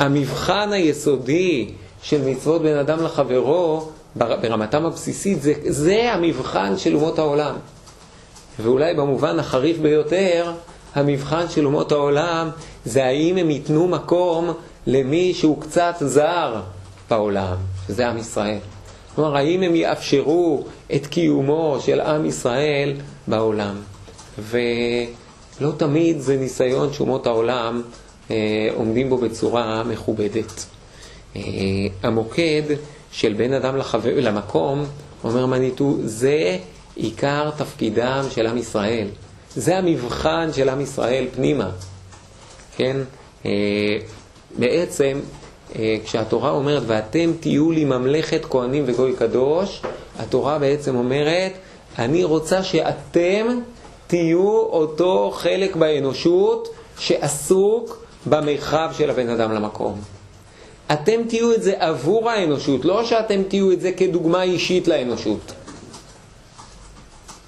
והמבחן 0.00 0.72
היסודי 0.72 1.70
של 2.02 2.28
מצוות 2.28 2.62
בין 2.62 2.76
אדם 2.78 3.04
לחברו, 3.04 3.88
ברמתם 4.16 4.86
הבסיסית, 4.86 5.42
זה, 5.42 5.52
זה 5.66 6.12
המבחן 6.12 6.78
של 6.78 6.94
אומות 6.94 7.18
העולם. 7.18 7.54
ואולי 8.60 8.94
במובן 8.94 9.38
החריף 9.38 9.78
ביותר, 9.78 10.52
המבחן 10.94 11.48
של 11.48 11.66
אומות 11.66 11.92
העולם 11.92 12.50
זה 12.84 13.04
האם 13.04 13.36
הם 13.36 13.50
ייתנו 13.50 13.88
מקום 13.88 14.54
למי 14.86 15.34
שהוא 15.34 15.60
קצת 15.60 15.94
זר 16.00 16.60
בעולם, 17.10 17.56
שזה 17.86 18.08
עם 18.08 18.18
ישראל. 18.18 18.58
כלומר, 19.14 19.36
האם 19.36 19.62
הם 19.62 19.74
יאפשרו 19.74 20.64
את 20.94 21.06
קיומו 21.06 21.78
של 21.80 22.00
עם 22.00 22.26
ישראל 22.26 22.92
בעולם. 23.28 23.74
ולא 24.38 25.72
תמיד 25.76 26.20
זה 26.20 26.36
ניסיון 26.36 26.92
שאומות 26.92 27.26
העולם 27.26 27.82
עומדים 28.74 29.08
בו 29.08 29.18
בצורה 29.18 29.82
מכובדת. 29.84 30.66
אה, 31.36 31.42
המוקד 32.02 32.62
של 33.12 33.32
בין 33.32 33.52
אדם 33.52 33.76
לחבר, 33.76 34.20
למקום, 34.20 34.84
אומר 35.24 35.46
מניטו, 35.46 35.96
זה 36.04 36.58
עיקר 36.96 37.50
תפקידם 37.56 38.24
של 38.30 38.46
עם 38.46 38.58
ישראל. 38.58 39.08
זה 39.54 39.78
המבחן 39.78 40.50
של 40.52 40.68
עם 40.68 40.80
ישראל 40.80 41.26
פנימה, 41.34 41.70
כן? 42.76 42.96
אה, 43.46 43.50
בעצם, 44.58 45.20
אה, 45.78 45.96
כשהתורה 46.04 46.50
אומרת, 46.50 46.82
ואתם 46.86 47.32
תהיו 47.40 47.70
לי 47.70 47.84
ממלכת 47.84 48.44
כהנים 48.44 48.84
וגוי 48.86 49.12
קדוש, 49.18 49.82
התורה 50.18 50.58
בעצם 50.58 50.96
אומרת, 50.96 51.52
אני 51.98 52.24
רוצה 52.24 52.62
שאתם 52.62 53.46
תהיו 54.06 54.58
אותו 54.58 55.30
חלק 55.34 55.76
באנושות 55.76 56.68
שעסוק 56.98 58.05
במרחב 58.26 58.90
של 58.98 59.10
הבן 59.10 59.28
אדם 59.28 59.52
למקום. 59.52 60.00
אתם 60.92 61.20
תהיו 61.28 61.52
את 61.52 61.62
זה 61.62 61.74
עבור 61.78 62.30
האנושות, 62.30 62.84
לא 62.84 63.04
שאתם 63.04 63.42
תהיו 63.48 63.72
את 63.72 63.80
זה 63.80 63.92
כדוגמה 63.92 64.42
אישית 64.42 64.88
לאנושות. 64.88 65.52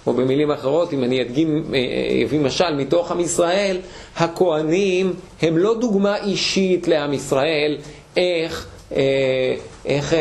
או 0.06 0.12
במילים 0.12 0.50
אחרות, 0.50 0.92
אם 0.92 1.04
אני 1.04 1.22
אדגים, 1.22 1.64
אה, 1.74 1.78
אה, 1.78 2.24
אביא 2.24 2.40
משל 2.40 2.74
מתוך 2.74 3.12
עם 3.12 3.20
ישראל, 3.20 3.78
הכוהנים 4.16 5.14
הם 5.42 5.58
לא 5.58 5.74
דוגמה 5.80 6.16
אישית 6.16 6.88
לעם 6.88 7.12
ישראל 7.12 7.78
איך, 8.16 8.66
אה, 8.96 9.54
איך 9.84 10.14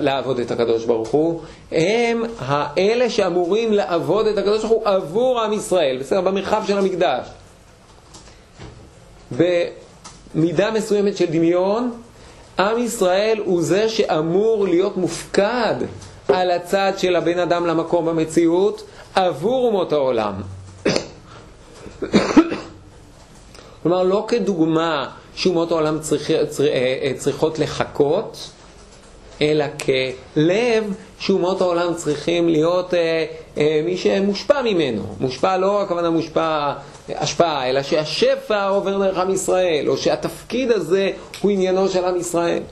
לעבוד 0.00 0.38
את 0.38 0.50
הקדוש 0.50 0.84
ברוך 0.84 1.08
הוא, 1.08 1.40
הם 1.72 2.22
האלה 2.38 3.10
שאמורים 3.10 3.72
לעבוד 3.72 4.26
את 4.26 4.38
הקדוש 4.38 4.64
ברוך 4.64 4.72
הוא 4.72 4.88
עבור 4.88 5.40
עם 5.40 5.52
ישראל, 5.52 5.96
בסדר? 6.00 6.20
במרחב 6.20 6.62
של 6.66 6.78
המקדש. 6.78 7.26
במידה 9.32 10.70
מסוימת 10.70 11.16
של 11.16 11.26
דמיון, 11.26 11.92
עם 12.58 12.78
ישראל 12.78 13.42
הוא 13.44 13.62
זה 13.62 13.88
שאמור 13.88 14.68
להיות 14.68 14.96
מופקד 14.96 15.74
על 16.28 16.50
הצד 16.50 16.92
של 16.96 17.16
הבן 17.16 17.38
אדם 17.38 17.66
למקום 17.66 18.06
במציאות 18.06 18.82
עבור 19.14 19.66
אומות 19.66 19.92
העולם. 19.92 20.34
כלומר, 23.82 24.02
לא 24.02 24.24
כדוגמה 24.28 25.08
שאומות 25.34 25.70
העולם 25.70 26.00
צריך, 26.00 26.30
צר, 26.48 26.66
אה, 26.66 26.98
אה, 27.02 27.12
צריכות 27.18 27.58
לחכות, 27.58 28.50
אלא 29.42 29.64
כלב 29.84 30.94
שאומות 31.18 31.60
העולם 31.60 31.94
צריכים 31.94 32.48
להיות 32.48 32.94
אה, 32.94 33.24
אה, 33.58 33.80
מי 33.84 33.96
שמושפע 33.96 34.62
ממנו. 34.62 35.02
מושפע 35.20 35.56
לא 35.56 35.82
הכוונה 35.82 36.10
מושפע 36.10 36.72
השפעה, 37.16 37.68
אלא 37.68 37.82
שהשפע 37.82 38.66
עובר 38.66 38.98
דרך 38.98 39.18
עם 39.18 39.30
ישראל, 39.30 39.88
או 39.88 39.96
שהתפקיד 39.96 40.70
הזה 40.70 41.10
הוא 41.40 41.50
עניינו 41.50 41.88
של 41.88 42.04
עם 42.04 42.16
ישראל. 42.16 42.62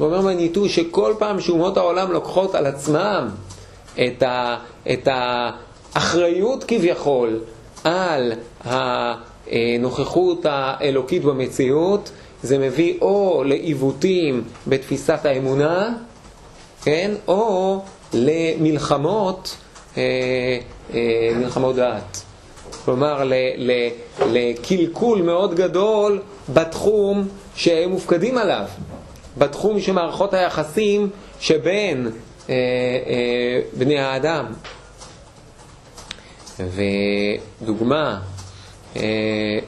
ואומר 0.00 0.20
מניטו 0.20 0.68
שכל 0.68 1.14
פעם 1.18 1.40
שאומות 1.40 1.76
העולם 1.76 2.12
לוקחות 2.12 2.54
על 2.54 2.66
עצמם 2.66 3.28
את, 3.94 4.22
ה, 4.22 4.56
את 4.92 5.08
האחריות 5.10 6.64
כביכול 6.64 7.40
על 7.84 8.32
הנוכחות 8.64 10.46
האלוקית 10.48 11.24
במציאות, 11.24 12.10
זה 12.42 12.58
מביא 12.58 12.98
או 13.00 13.42
לעיוותים 13.46 14.44
בתפיסת 14.66 15.24
האמונה, 15.24 15.94
כן, 16.82 17.10
או 17.28 17.80
למלחמות, 18.12 19.56
אה, 19.96 20.02
אה, 20.94 21.30
מלחמות 21.36 21.76
דעת. 21.76 22.25
כלומר, 22.86 23.30
לקלקול 24.26 25.22
מאוד 25.22 25.54
גדול 25.54 26.22
בתחום 26.54 27.28
שהם 27.54 27.90
מופקדים 27.90 28.38
עליו. 28.38 28.64
בתחום 29.38 29.80
של 29.80 29.92
מערכות 29.92 30.34
היחסים 30.34 31.10
שבין 31.40 32.06
אה, 32.06 32.54
אה, 32.54 33.60
בני 33.78 33.98
האדם. 33.98 34.46
ודוגמה, 36.58 38.20
אה, 38.96 39.58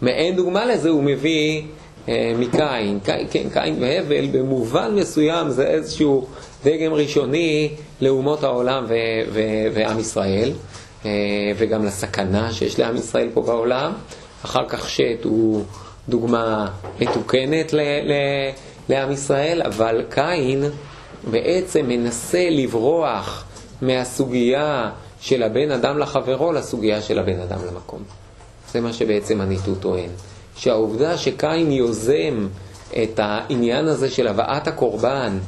מעין 0.00 0.36
דוגמה 0.36 0.66
לזה 0.66 0.88
הוא 0.88 1.02
מביא 1.02 1.62
אה, 2.08 2.32
מקין. 2.38 2.98
כן, 3.04 3.48
קין 3.52 3.76
והבל 3.80 4.26
במובן 4.32 4.94
מסוים 4.94 5.50
זה 5.50 5.66
איזשהו 5.66 6.26
דגם 6.64 6.92
ראשוני 6.92 7.70
לאומות 8.00 8.44
העולם 8.44 8.84
ו- 8.88 8.94
ו- 9.32 9.66
ועם 9.74 9.98
ישראל, 9.98 10.52
וגם 11.56 11.84
לסכנה 11.84 12.52
שיש 12.52 12.78
לעם 12.78 12.96
ישראל 12.96 13.28
פה 13.34 13.42
בעולם. 13.42 13.92
אחר 14.44 14.68
כך 14.68 14.90
שת 14.90 15.24
הוא 15.24 15.64
דוגמה 16.08 16.68
מתוקנת 17.00 17.72
ל- 17.72 17.80
ל- 17.80 18.50
לעם 18.88 19.10
ישראל, 19.12 19.62
אבל 19.62 20.04
קין 20.10 20.64
בעצם 21.30 21.86
מנסה 21.88 22.48
לברוח 22.50 23.44
מהסוגיה 23.82 24.90
של 25.20 25.42
הבן 25.42 25.70
אדם 25.70 25.98
לחברו 25.98 26.52
לסוגיה 26.52 27.02
של 27.02 27.18
הבן 27.18 27.40
אדם 27.40 27.58
למקום. 27.72 28.02
זה 28.72 28.80
מה 28.80 28.92
שבעצם 28.92 29.40
הניטו 29.40 29.74
טוען. 29.74 30.08
שהעובדה 30.56 31.18
שקין 31.18 31.72
יוזם 31.72 32.48
את 33.02 33.20
העניין 33.22 33.88
הזה 33.88 34.10
של 34.10 34.28
הבאת 34.28 34.68
הקורבן, 34.68 35.38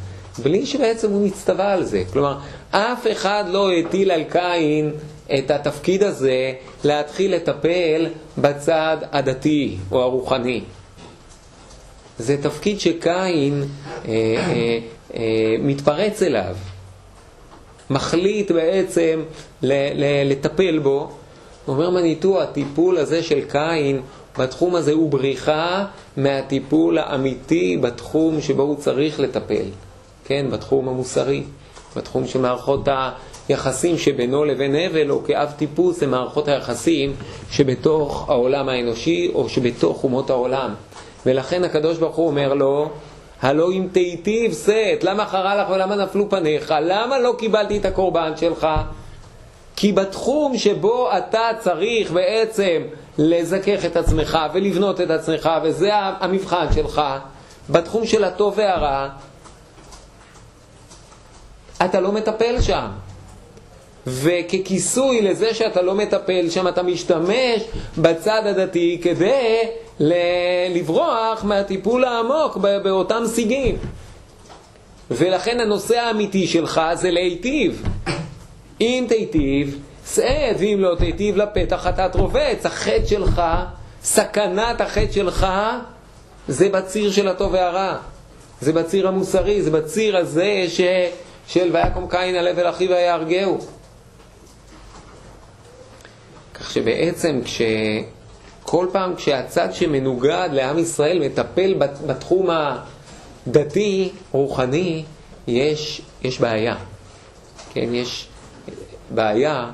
בלי 0.43 0.67
שבעצם 0.67 1.11
הוא 1.11 1.27
מצטווה 1.27 1.73
על 1.73 1.85
זה. 1.85 2.03
כלומר, 2.13 2.39
אף 2.71 3.07
אחד 3.13 3.45
לא 3.49 3.73
הטיל 3.73 4.11
על 4.11 4.23
קין 4.25 4.91
את 5.39 5.51
התפקיד 5.51 6.03
הזה 6.03 6.53
להתחיל 6.85 7.35
לטפל 7.35 8.07
בצד 8.39 8.97
הדתי 9.13 9.77
או 9.93 10.03
הרוחני. 10.03 10.61
זה 12.19 12.43
תפקיד 12.43 12.81
שקין 12.81 13.63
אה, 13.63 14.09
אה, 14.09 14.79
אה, 15.15 15.57
מתפרץ 15.59 16.23
אליו, 16.23 16.57
מחליט 17.91 18.51
בעצם 18.51 19.23
ל, 19.63 19.73
ל, 19.73 20.31
לטפל 20.31 20.79
בו. 20.79 21.11
אומר 21.69 21.91
מניטו, 21.91 22.43
הטיפול 22.43 22.99
הזה 22.99 23.23
של 23.23 23.41
קין 23.51 24.01
בתחום 24.39 24.75
הזה 24.75 24.93
הוא 24.93 25.11
בריחה 25.11 25.85
מהטיפול 26.17 26.99
האמיתי 26.99 27.77
בתחום 27.77 28.41
שבו 28.41 28.63
הוא 28.63 28.77
צריך 28.77 29.21
לטפל, 29.21 29.65
כן, 30.25 30.47
בתחום 30.51 30.89
המוסרי, 30.89 31.43
בתחום 31.97 32.27
של 32.27 32.41
מערכות 32.41 32.85
היחסים 33.49 33.99
שבינו 33.99 34.45
לבין 34.45 34.75
הבל, 34.77 35.11
או 35.11 35.25
כאב 35.25 35.53
טיפוס, 35.57 36.03
הם 36.03 36.11
מערכות 36.11 36.49
היחסים 36.49 37.17
שבתוך 37.51 38.29
העולם 38.29 38.69
האנושי, 38.69 39.31
או 39.35 39.49
שבתוך 39.49 40.05
אומות 40.05 40.31
העולם. 40.31 40.75
ולכן 41.27 41.65
הקדוש 41.65 41.99
ברוך 41.99 42.17
הוא 42.17 42.27
אומר 42.27 42.55
לו, 42.55 42.91
הלא 43.43 43.73
אם 43.73 43.87
תיטיב 43.93 44.55
שאת, 44.67 45.05
למה 45.05 45.27
חרה 45.27 45.57
לך 45.57 45.71
ולמה 45.71 45.97
נפלו 45.97 46.31
פניך? 46.31 46.75
למה 46.81 47.19
לא 47.19 47.35
קיבלתי 47.39 47.79
את 47.79 47.85
הקורבן 47.85 48.33
שלך? 48.37 48.67
כי 49.77 49.93
בתחום 49.93 50.59
שבו 50.59 51.09
אתה 51.19 51.49
צריך 51.59 52.11
בעצם 52.11 52.83
לזכך 53.19 53.85
את 53.85 53.97
עצמך 53.97 54.39
ולבנות 54.53 55.01
את 55.01 55.11
עצמך, 55.11 55.51
וזה 55.63 55.91
המבחן 55.95 56.67
שלך, 56.75 57.03
בתחום 57.71 58.07
של 58.07 58.25
הטוב 58.25 58.55
והרע, 58.57 59.09
אתה 61.85 62.01
לא 62.01 62.13
מטפל 62.13 62.61
שם. 62.61 62.87
וככיסוי 64.07 65.23
לזה 65.23 65.55
שאתה 65.55 65.83
לא 65.83 65.95
מטפל 65.95 66.51
שם, 66.51 66.69
אתה 66.69 66.83
משתמש 66.83 67.63
בצד 67.99 68.43
הדתי 68.47 69.01
כדי 69.03 69.59
לברוח 70.71 71.45
מהטיפול 71.45 72.05
העמוק 72.05 72.57
באותם 72.57 73.23
סיגים. 73.27 73.77
ולכן 75.11 75.61
הנושא 75.61 75.99
האמיתי 75.99 76.47
שלך 76.47 76.81
זה 76.95 77.11
להיטיב. 77.11 77.83
אם 78.81 79.05
תיטיב, 79.09 79.79
שאת, 80.15 80.57
ואם 80.59 80.77
לא 80.81 80.95
תיטיב 80.99 81.37
לפתח 81.37 81.77
חטאת 81.77 82.15
רובץ. 82.17 82.67
החטא 82.67 83.07
שלך, 83.07 83.43
סכנת 84.03 84.81
החטא 84.81 85.13
שלך, 85.13 85.47
זה 86.49 86.69
בציר 86.69 87.13
של 87.13 87.29
הטוב 87.29 87.53
והרע. 87.53 87.97
זה 88.61 88.73
בציר 88.73 89.09
המוסרי, 89.09 89.63
זה 89.63 89.71
בציר 89.71 90.17
הזה 90.17 90.65
ש... 90.69 90.81
של 91.47 91.71
ויקום 91.73 92.07
קין 92.11 92.35
הלב 92.35 92.59
אל 92.59 92.71
אחיו 92.71 92.91
ויהרגהו. 92.91 93.59
כך 96.63 96.71
שבעצם 96.71 97.41
כש... 97.45 97.63
כל 98.63 98.87
פעם 98.93 99.15
כשהצד 99.17 99.69
שמנוגד 99.73 100.49
לעם 100.53 100.79
ישראל 100.79 101.19
מטפל 101.19 101.75
בתחום 102.07 102.49
הדתי, 103.47 104.11
רוחני, 104.33 105.05
יש, 105.47 106.03
יש 106.23 106.41
בעיה. 106.41 106.77
כן, 107.73 107.95
יש 107.95 108.29
בעיה, 109.11 109.71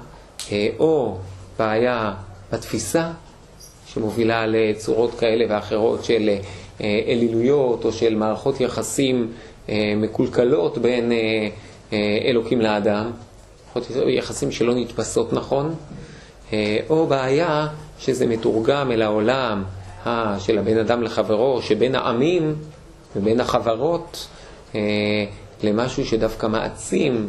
אה, 0.52 0.68
או 0.78 1.16
בעיה 1.58 2.14
בתפיסה, 2.52 3.10
שמובילה 3.86 4.46
לצורות 4.46 5.14
כאלה 5.18 5.44
ואחרות 5.48 6.04
של 6.04 6.30
אה, 6.80 7.00
אלילויות 7.06 7.84
או 7.84 7.92
של 7.92 8.14
מערכות 8.14 8.60
יחסים 8.60 9.32
אה, 9.68 9.92
מקולקלות 9.96 10.78
בין 10.78 11.12
אלוקים 12.24 12.60
לאדם, 12.60 13.10
יחסים 14.06 14.52
שלא 14.52 14.74
נתפסות 14.74 15.32
נכון, 15.32 15.74
או 16.90 17.06
בעיה 17.06 17.66
שזה 17.98 18.26
מתורגם 18.26 18.92
אל 18.92 19.02
העולם 19.02 19.64
של 20.38 20.58
הבן 20.58 20.78
אדם 20.78 21.02
לחברו, 21.02 21.62
שבין 21.62 21.94
העמים 21.94 22.54
ובין 23.16 23.40
החברות 23.40 24.28
למשהו 25.62 26.06
שדווקא 26.06 26.46
מעצים 26.46 27.28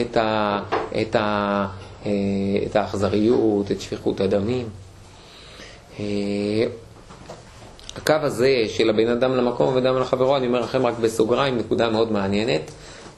את, 0.00 0.16
ה, 0.16 0.60
את, 1.00 1.16
ה, 1.16 1.66
את 2.66 2.76
האכזריות, 2.76 3.70
את 3.70 3.80
שפיכות 3.80 4.20
הדמים. 4.20 4.68
הקו 7.96 8.14
הזה 8.22 8.64
של 8.68 8.90
הבן 8.90 9.08
אדם 9.08 9.36
למקום 9.36 9.68
ובן 9.68 9.86
אדם 9.86 10.00
לחברו, 10.00 10.36
אני 10.36 10.46
אומר 10.46 10.60
לכם 10.60 10.86
רק 10.86 10.94
בסוגריים, 11.00 11.58
נקודה 11.58 11.90
מאוד 11.90 12.12
מעניינת. 12.12 12.70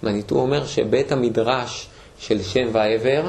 מניטו 0.02 0.35
אומר 0.35 0.66
שבית 0.66 1.12
המדרש 1.12 1.88
של 2.18 2.42
שם 2.42 2.68
ועבר, 2.72 3.22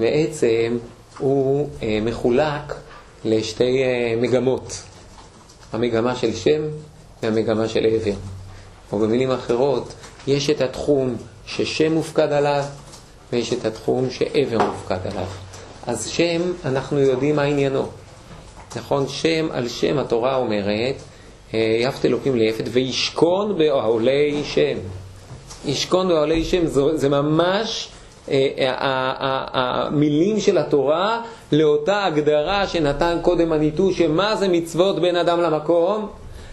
בעצם 0.00 0.78
הוא 1.18 1.68
אה, 1.82 1.98
מחולק 2.02 2.74
לשתי 3.24 3.82
אה, 3.82 4.14
מגמות, 4.20 4.82
המגמה 5.72 6.16
של 6.16 6.34
שם 6.34 6.62
והמגמה 7.22 7.68
של 7.68 7.86
עבר. 7.86 8.18
או 8.92 8.98
במילים 8.98 9.30
אחרות, 9.30 9.94
יש 10.26 10.50
את 10.50 10.60
התחום 10.60 11.16
ששם 11.46 11.92
מופקד 11.92 12.32
עליו 12.32 12.64
ויש 13.32 13.52
את 13.52 13.64
התחום 13.64 14.10
שעבר 14.10 14.58
מופקד 14.58 15.06
עליו. 15.10 15.26
אז 15.86 16.06
שם, 16.06 16.40
אנחנו 16.64 16.98
יודעים 16.98 17.36
מה 17.36 17.42
עניינו. 17.42 17.88
נכון? 18.76 19.08
שם 19.08 19.48
על 19.50 19.68
שם 19.68 19.98
התורה 19.98 20.36
אומרת, 20.36 20.94
אה, 21.54 21.76
יפת 21.80 22.04
אלוקים 22.04 22.36
ליפת 22.36 22.64
וישכון 22.72 23.58
באוהלי 23.58 24.42
שם. 24.44 24.78
ישכון 25.66 26.08
באוהלי 26.08 26.44
שם 26.44 26.66
זה, 26.66 26.82
זה 26.94 27.08
ממש 27.08 27.88
המילים 29.52 30.40
של 30.40 30.58
התורה 30.58 31.22
לאותה 31.52 32.04
הגדרה 32.04 32.66
שנתן 32.66 33.18
קודם 33.22 33.52
הניטוש, 33.52 33.98
שמה 33.98 34.36
זה 34.36 34.48
מצוות 34.48 35.00
בין 35.00 35.16
אדם 35.16 35.40
למקום? 35.40 36.08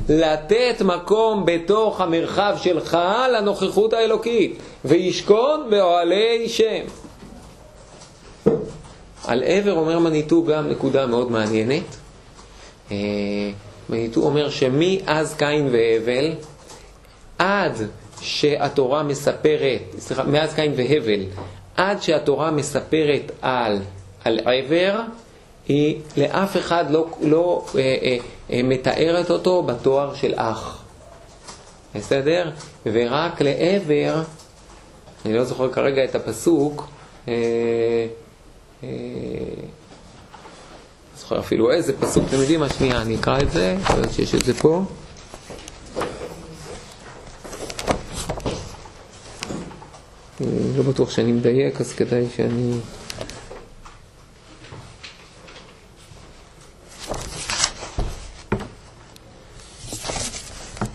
לתת 0.09 0.81
מקום 0.81 1.45
בתוך 1.45 2.01
המרחב 2.01 2.55
שלך 2.61 2.97
לנוכחות 3.33 3.93
האלוקית, 3.93 4.59
וישכון 4.85 5.67
באוהלי 5.69 6.49
שם. 6.49 6.83
על 9.27 9.43
עבר 9.45 9.73
אומר 9.73 9.99
מניטו 9.99 10.43
גם 10.45 10.69
נקודה 10.69 11.05
מאוד 11.05 11.31
מעניינת. 11.31 11.97
מניטו 13.89 14.21
אומר 14.21 14.49
שמאז 14.49 15.35
קין 15.37 15.69
והבל 15.71 16.31
עד 17.37 17.73
שהתורה 18.21 19.03
מספרת, 19.03 19.81
סליחה, 19.99 20.23
מאז 20.23 20.53
קין 20.53 20.73
והבל, 20.75 21.21
עד 21.77 22.01
שהתורה 22.01 22.51
מספרת 22.51 23.31
על, 23.41 23.79
על 24.23 24.39
עבר, 24.39 25.01
היא 25.67 25.99
לאף 26.17 26.57
אחד 26.57 26.85
לא, 26.89 27.07
לא 27.21 27.65
אה, 27.75 27.79
אה, 27.81 28.17
אה, 28.51 28.63
מתארת 28.63 29.29
אותו 29.29 29.63
בתואר 29.63 30.15
של 30.15 30.33
אח. 30.35 30.83
בסדר? 31.95 32.51
ורק 32.85 33.41
לעבר, 33.41 34.21
אני 35.25 35.33
לא 35.33 35.43
זוכר 35.43 35.73
כרגע 35.73 36.03
את 36.03 36.15
הפסוק, 36.15 36.87
אה, 37.27 37.33
אה, 38.83 38.89
זוכר 41.17 41.39
אפילו 41.39 41.71
איזה 41.71 41.93
פסוק, 41.99 42.23
אתם 42.27 42.37
יודעים 42.37 42.59
מה? 42.59 42.69
שנייה, 42.69 43.01
אני 43.01 43.15
אקרא 43.15 43.39
את 43.39 43.51
זה, 43.51 43.75
יכול 43.81 43.95
להיות 43.95 44.13
שיש 44.13 44.35
את 44.35 44.45
זה 44.45 44.53
פה. 44.53 44.81
לא 50.77 50.83
בטוח 50.83 51.09
שאני 51.09 51.31
מדייק, 51.31 51.81
אז 51.81 51.93
כדאי 51.93 52.25
שאני... 52.35 52.73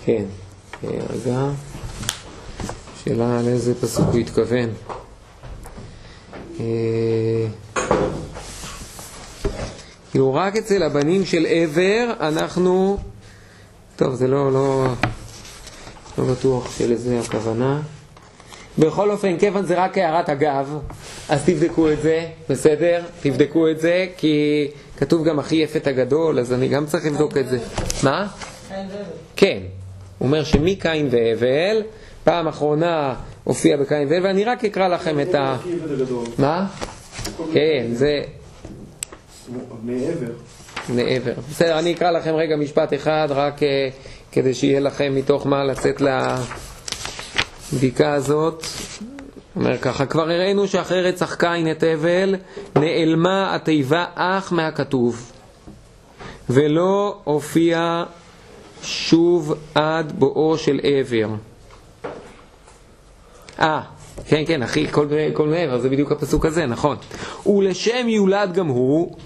כן, 0.04 0.24
רגע, 0.84 1.48
שאלה 3.04 3.38
על 3.38 3.48
איזה 3.48 3.74
פסוק 3.74 4.08
הוא 4.08 4.18
התכוון. 4.18 4.68
כאילו 10.10 10.34
רק 10.34 10.56
אצל 10.56 10.82
הבנים 10.82 11.24
של 11.26 11.46
עבר 11.48 12.12
אנחנו, 12.20 12.98
טוב 13.96 14.14
זה 14.14 14.28
לא, 14.28 14.52
לא, 14.52 14.86
לא 16.18 16.24
בטוח 16.24 16.78
שלזה 16.78 17.20
הכוונה. 17.20 17.80
בכל 18.78 19.10
אופן, 19.10 19.38
כיוון 19.38 19.66
זה 19.66 19.84
רק 19.84 19.98
הערת 19.98 20.28
אגב, 20.28 20.78
אז 21.28 21.44
תבדקו 21.44 21.90
את 21.90 22.02
זה, 22.02 22.26
בסדר? 22.48 23.02
תבדקו 23.22 23.68
את 23.68 23.80
זה, 23.80 24.06
כי 24.16 24.68
כתוב 24.96 25.24
גם 25.24 25.38
הכי 25.38 25.56
יפת 25.56 25.86
הגדול, 25.86 26.38
אז 26.38 26.52
אני 26.52 26.68
גם 26.68 26.86
צריך 26.86 27.06
לבדוק 27.06 27.36
את 27.36 27.48
זה. 27.48 27.58
מה? 28.02 28.26
כן. 29.36 29.58
הוא 30.18 30.26
אומר 30.26 30.44
שמקין 30.44 31.08
והבל, 31.10 31.82
פעם 32.24 32.48
אחרונה 32.48 33.14
הופיע 33.44 33.76
בקין 33.76 34.08
והבל, 34.08 34.26
ואני 34.26 34.44
רק 34.44 34.64
אקרא 34.64 34.88
לכם 34.88 35.20
את 35.20 35.34
ה... 35.34 35.56
מה? 36.38 36.66
כן, 37.52 37.86
זה... 37.92 38.22
מעבר. 39.82 40.32
מעבר. 40.88 41.32
בסדר, 41.50 41.78
אני 41.78 41.92
אקרא 41.94 42.10
לכם 42.10 42.34
רגע 42.34 42.56
משפט 42.56 42.94
אחד, 42.94 43.28
רק 43.30 43.58
uh, 43.58 43.62
כדי 44.32 44.54
שיהיה 44.54 44.80
לכם 44.80 45.12
מתוך 45.14 45.46
מה 45.46 45.64
לצאת 45.64 46.00
לבדיקה 47.72 48.14
הזאת. 48.14 48.66
אומר 49.56 49.78
ככה, 49.78 50.06
כבר 50.06 50.22
הראינו 50.22 50.68
שאחרי 50.68 51.02
רצח 51.02 51.34
קין 51.34 51.70
את 51.70 51.82
הבל, 51.86 52.34
נעלמה 52.76 53.54
התיבה 53.54 54.04
אח 54.14 54.52
מהכתוב, 54.52 55.32
ולא 56.50 57.20
הופיע 57.24 58.04
שוב 58.82 59.54
עד 59.74 60.12
בואו 60.18 60.58
של 60.58 60.80
עבר. 60.82 61.28
אה, 63.60 63.80
כן, 64.26 64.42
כן, 64.46 64.62
אחי, 64.62 64.86
כל, 64.90 65.06
כל 65.32 65.48
מעבר, 65.48 65.78
זה 65.80 65.88
בדיוק 65.88 66.12
הפסוק 66.12 66.46
הזה, 66.46 66.66
נכון. 66.66 66.96
ולשם 67.46 68.08
יולד 68.08 68.52
גם 68.52 68.66
הוא, 68.66 69.16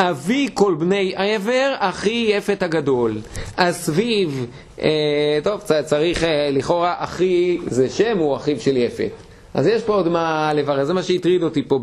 אבי 0.00 0.48
כל 0.54 0.74
בני 0.78 1.12
עבר, 1.16 1.74
אחי 1.78 2.26
יפת 2.28 2.62
הגדול. 2.62 3.18
אז 3.56 3.76
סביב, 3.76 4.46
אה, 4.82 5.38
טוב, 5.44 5.60
צריך 5.84 6.24
אה, 6.24 6.50
לכאורה, 6.52 6.94
אחי 6.98 7.58
זה 7.66 7.88
שם, 7.88 8.18
הוא 8.18 8.36
אחיו 8.36 8.60
של 8.60 8.76
יפת. 8.76 9.10
אז 9.54 9.66
יש 9.66 9.82
פה 9.82 9.94
עוד 9.94 10.08
מה 10.08 10.52
לברר, 10.54 10.84
זה 10.84 10.94
מה 10.94 11.02
שהטריד 11.02 11.42
אותי 11.42 11.62
פה 11.68 11.80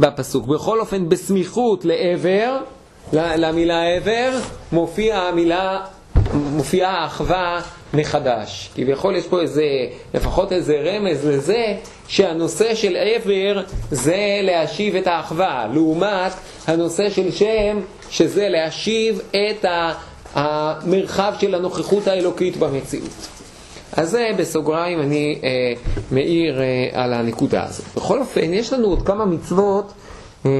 בפסוק. 0.00 0.46
בכל 0.46 0.80
אופן, 0.80 1.08
בסמיכות 1.08 1.84
לעבר, 1.84 2.58
למילה 3.12 3.82
עבר, 3.84 4.30
מופיעה 4.72 5.28
המילה, 5.28 5.80
מופיעה 6.34 6.90
האחווה 6.90 7.60
מחדש. 7.94 8.70
כביכול 8.74 9.16
יש 9.16 9.26
פה 9.26 9.40
איזה, 9.40 9.64
לפחות 10.14 10.52
איזה 10.52 10.74
רמז 10.84 11.26
לזה 11.26 11.74
שהנושא 12.08 12.74
של 12.74 12.96
עבר 12.96 13.62
זה 13.90 14.40
להשיב 14.42 14.96
את 14.96 15.06
האחווה, 15.06 15.66
לעומת 15.72 16.32
הנושא 16.66 17.10
של 17.10 17.32
שם 17.32 17.80
שזה 18.10 18.48
להשיב 18.48 19.20
את 19.30 19.64
המרחב 20.34 21.32
של 21.40 21.54
הנוכחות 21.54 22.06
האלוקית 22.06 22.56
במציאות. 22.56 23.28
אז 23.92 24.10
זה 24.10 24.30
בסוגריים 24.38 25.00
אני 25.00 25.38
אה, 25.44 25.72
מעיר 26.10 26.60
אה, 26.60 26.88
על 26.92 27.12
הנקודה 27.12 27.64
הזאת. 27.64 27.86
בכל 27.96 28.20
אופן, 28.20 28.54
יש 28.54 28.72
לנו 28.72 28.88
עוד 28.88 29.02
כמה 29.02 29.24
מצוות 29.24 29.92
אה, 30.46 30.50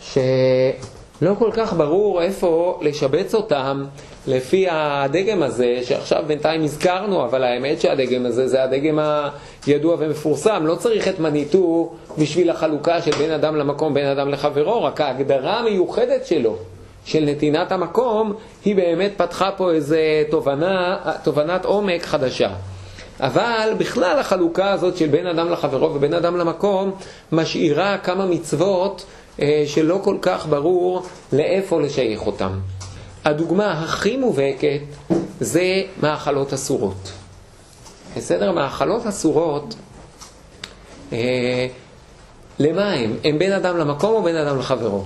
שלא 0.00 1.34
כל 1.38 1.50
כך 1.52 1.72
ברור 1.72 2.22
איפה 2.22 2.80
לשבץ 2.82 3.34
אותם 3.34 3.84
לפי 4.26 4.66
הדגם 4.70 5.42
הזה, 5.42 5.80
שעכשיו 5.82 6.24
בינתיים 6.26 6.64
הזכרנו, 6.64 7.24
אבל 7.24 7.44
האמת 7.44 7.80
שהדגם 7.80 8.26
הזה 8.26 8.48
זה 8.48 8.62
הדגם 8.62 8.98
הידוע 9.66 9.96
ומפורסם. 9.98 10.66
לא 10.66 10.74
צריך 10.74 11.08
את 11.08 11.20
מניטו 11.20 11.92
בשביל 12.18 12.50
החלוקה 12.50 13.02
של 13.02 13.10
בין 13.10 13.30
אדם 13.30 13.56
למקום, 13.56 13.94
בין 13.94 14.06
אדם 14.06 14.28
לחברו, 14.28 14.84
רק 14.84 15.00
ההגדרה 15.00 15.58
המיוחדת 15.58 16.26
שלו, 16.26 16.56
של 17.04 17.24
נתינת 17.24 17.72
המקום, 17.72 18.32
היא 18.64 18.76
באמת 18.76 19.12
פתחה 19.16 19.50
פה 19.56 19.72
איזו 19.72 19.96
תובנה, 20.30 20.96
תובנת 21.22 21.64
עומק 21.64 22.02
חדשה. 22.02 22.50
אבל 23.20 23.72
בכלל 23.78 24.18
החלוקה 24.18 24.70
הזאת 24.70 24.96
של 24.96 25.06
בין 25.06 25.26
אדם 25.26 25.50
לחברו 25.50 25.94
ובין 25.94 26.14
אדם 26.14 26.36
למקום 26.36 26.92
משאירה 27.32 27.98
כמה 27.98 28.26
מצוות 28.26 29.04
אה, 29.42 29.62
שלא 29.66 30.00
כל 30.04 30.16
כך 30.22 30.46
ברור 30.46 31.02
לאיפה 31.32 31.80
לשייך 31.80 32.26
אותם. 32.26 32.50
הדוגמה 33.26 33.82
הכי 33.82 34.16
מובהקת 34.16 34.80
זה 35.40 35.82
מאכלות 36.00 36.52
אסורות. 36.52 37.12
בסדר? 38.16 38.52
מאכלות 38.52 39.06
אסורות, 39.06 39.74
אה, 41.12 41.66
למה 42.58 42.92
הם? 42.92 43.16
הם 43.24 43.38
בין 43.38 43.52
אדם 43.52 43.76
למקום 43.76 44.14
או 44.14 44.22
בין 44.22 44.36
אדם 44.36 44.58
לחברו? 44.58 45.04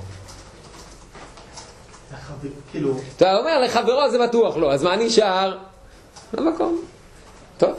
כאילו... 2.70 2.94
אתה 3.16 3.36
אומר 3.36 3.60
לחברו 3.60 4.10
זה 4.10 4.18
בטוח 4.18 4.56
לא, 4.56 4.72
אז 4.72 4.82
מה 4.82 4.96
נשאר? 4.96 5.56
למקום. 6.34 6.80
טוב, 7.58 7.70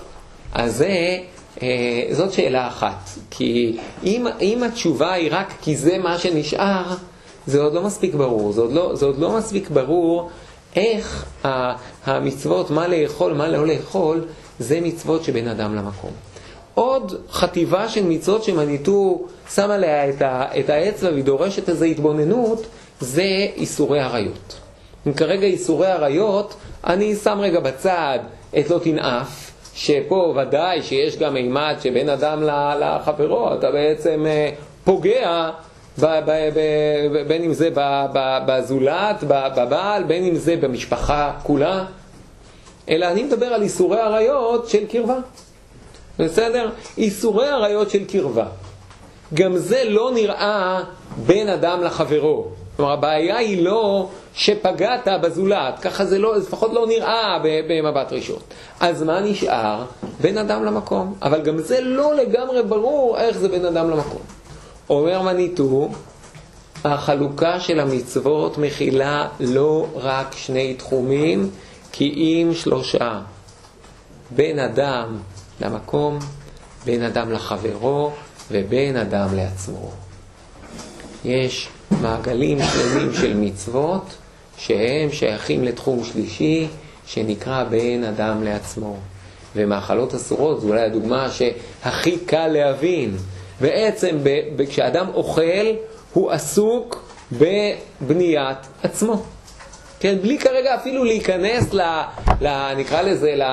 אז 0.54 0.75
זה, 0.75 1.17
אה, 1.62 2.08
זאת 2.12 2.34
שאלה 2.34 2.67
אחת. 2.67 3.10
כי 3.30 3.77
אם, 4.04 4.27
אם 4.41 4.63
התשובה 4.63 5.13
היא 5.13 5.30
רק 5.32 5.54
כי 5.62 5.75
זה 5.77 5.97
מה 5.97 6.17
שנשאר, 6.17 6.95
זה 7.47 7.62
עוד 7.62 7.73
לא 7.73 7.82
מספיק 7.82 8.15
ברור, 8.15 8.51
זה 8.51 8.62
עוד 8.62 8.71
לא, 8.71 8.95
זה 8.95 9.06
עוד 9.06 9.19
לא 9.19 9.38
מספיק 9.38 9.69
ברור 9.69 10.30
איך 10.75 11.25
המצוות, 12.06 12.69
מה 12.69 12.88
לאכול, 12.88 13.34
מה 13.34 13.47
לא 13.47 13.67
לאכול, 13.67 14.25
זה 14.60 14.80
מצוות 14.82 15.23
שבין 15.23 15.47
אדם 15.47 15.75
למקום. 15.75 16.12
עוד 16.73 17.21
חטיבה 17.32 17.89
של 17.89 18.04
מצוות 18.04 18.43
שמניטו 18.43 19.25
שם 19.54 19.71
עליה 19.71 20.10
את, 20.10 20.21
ה, 20.21 20.45
את 20.60 20.69
האצבע 20.69 21.10
והיא 21.12 21.23
דורשת 21.23 21.69
איזו 21.69 21.86
התבוננות, 21.86 22.65
זה 22.99 23.47
איסורי 23.56 23.99
עריות. 23.99 24.60
אם 25.08 25.13
כרגע 25.13 25.47
איסורי 25.47 25.88
עריות, 25.88 26.56
אני 26.84 27.15
שם 27.15 27.38
רגע 27.41 27.60
בצד 27.60 28.19
את 28.60 28.69
לא 28.69 28.80
תנאף, 28.80 29.51
שפה 29.73 30.34
ודאי 30.38 30.84
שיש 30.84 31.17
גם 31.17 31.34
מימד 31.34 31.75
שבין 31.80 32.10
אדם 32.10 32.43
לחברו, 32.80 33.54
אתה 33.54 33.71
בעצם 33.71 34.25
אה, 34.25 34.49
פוגע 34.84 35.49
ב, 35.99 36.06
ב, 36.06 36.32
ב, 36.54 37.27
בין 37.27 37.43
אם 37.43 37.54
זה 37.54 37.69
בזולת, 38.45 39.23
בבעל, 39.23 40.04
בין 40.04 40.23
אם 40.23 40.36
זה 40.36 40.56
במשפחה 40.56 41.32
כולה, 41.43 41.86
אלא 42.89 43.06
אני 43.06 43.23
מדבר 43.23 43.45
על 43.45 43.62
איסורי 43.62 43.99
עריות 43.99 44.69
של 44.69 44.86
קרבה. 44.88 45.17
בסדר? 46.19 46.69
איסורי 46.97 47.47
עריות 47.47 47.89
של 47.89 48.06
קרבה. 48.06 48.45
גם 49.34 49.58
זה 49.58 49.84
לא 49.86 50.12
נראה 50.13 50.84
בין 51.25 51.49
אדם 51.49 51.84
לחברו. 51.84 52.47
כלומר, 52.75 52.91
הבעיה 52.91 53.38
היא 53.38 53.63
לא 53.63 54.10
שפגעת 54.34 55.08
בזולת, 55.21 55.80
ככה 55.80 56.06
זה 56.06 56.19
לא, 56.19 56.38
לפחות 56.38 56.73
לא 56.73 56.88
נראה 56.88 57.38
במבט 57.43 58.13
ראשון. 58.13 58.39
אז 58.80 59.04
מה 59.04 59.19
נשאר? 59.19 59.84
בין 60.21 60.38
אדם 60.38 60.65
למקום. 60.65 61.15
אבל 61.21 61.41
גם 61.41 61.58
זה 61.58 61.82
לא 61.82 62.15
לגמרי 62.15 62.63
ברור 62.63 63.17
איך 63.17 63.38
זה 63.38 63.49
בין 63.49 63.65
אדם 63.65 63.89
למקום. 63.89 64.21
אומר 64.91 65.21
מניטו, 65.21 65.89
החלוקה 66.84 67.60
של 67.60 67.80
המצוות 67.80 68.58
מכילה 68.58 69.27
לא 69.39 69.88
רק 69.95 70.36
שני 70.38 70.73
תחומים, 70.73 71.49
כי 71.91 72.13
אם 72.15 72.54
שלושה. 72.54 73.21
בין 74.36 74.60
אדם 74.60 75.17
למקום, 75.62 76.19
בין 76.86 77.04
אדם 77.04 77.32
לחברו 77.32 78.12
ובין 78.51 78.97
אדם 78.97 79.36
לעצמו. 79.36 79.91
יש 81.25 81.69
מעגלים 82.01 82.58
שלמים 82.73 83.13
של 83.13 83.34
מצוות 83.38 84.15
שהם 84.58 85.12
שייכים 85.12 85.63
לתחום 85.63 86.04
שלישי 86.04 86.67
שנקרא 87.06 87.63
בין 87.63 88.04
אדם 88.04 88.43
לעצמו. 88.43 88.97
ומאכלות 89.56 90.15
אסורות 90.15 90.62
זו 90.62 90.67
אולי 90.67 90.82
הדוגמה 90.82 91.27
שהכי 91.32 92.17
קל 92.17 92.47
להבין. 92.47 93.17
בעצם 93.62 94.17
כשאדם 94.69 95.06
אוכל 95.13 95.65
הוא 96.13 96.32
עסוק 96.32 97.12
בבניית 97.32 98.58
עצמו. 98.84 99.24
כן, 100.00 100.15
בלי 100.21 100.38
כרגע 100.39 100.76
אפילו 100.76 101.04
להיכנס 101.04 101.74
ל... 101.74 101.82
ל 102.41 102.74
נקרא 102.74 103.02
לזה, 103.02 103.36
ל, 103.36 103.43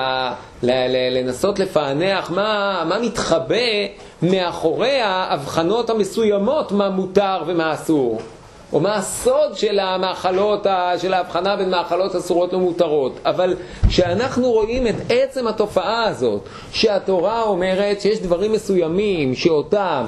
ל, 0.63 0.71
ל, 0.71 1.17
לנסות 1.17 1.59
לפענח 1.59 2.31
מה, 2.31 2.83
מה 2.89 2.99
מתחבא 2.99 3.55
מאחורי 4.21 5.01
ההבחנות 5.01 5.89
המסוימות 5.89 6.71
מה 6.71 6.89
מותר 6.89 7.43
ומה 7.47 7.73
אסור. 7.73 8.21
או 8.73 8.79
מה 8.79 8.95
הסוד 8.95 9.57
של 9.57 9.79
המאכלות, 9.79 10.65
של 10.97 11.13
ההבחנה 11.13 11.55
בין 11.55 11.69
מאכלות 11.69 12.15
אסורות 12.15 12.53
למותרות. 12.53 13.19
אבל 13.25 13.55
כשאנחנו 13.87 14.51
רואים 14.51 14.87
את 14.87 14.95
עצם 15.09 15.47
התופעה 15.47 16.03
הזאת, 16.03 16.41
שהתורה 16.71 17.41
אומרת 17.41 18.01
שיש 18.01 18.19
דברים 18.19 18.51
מסוימים 18.51 19.35
שאותם 19.35 20.05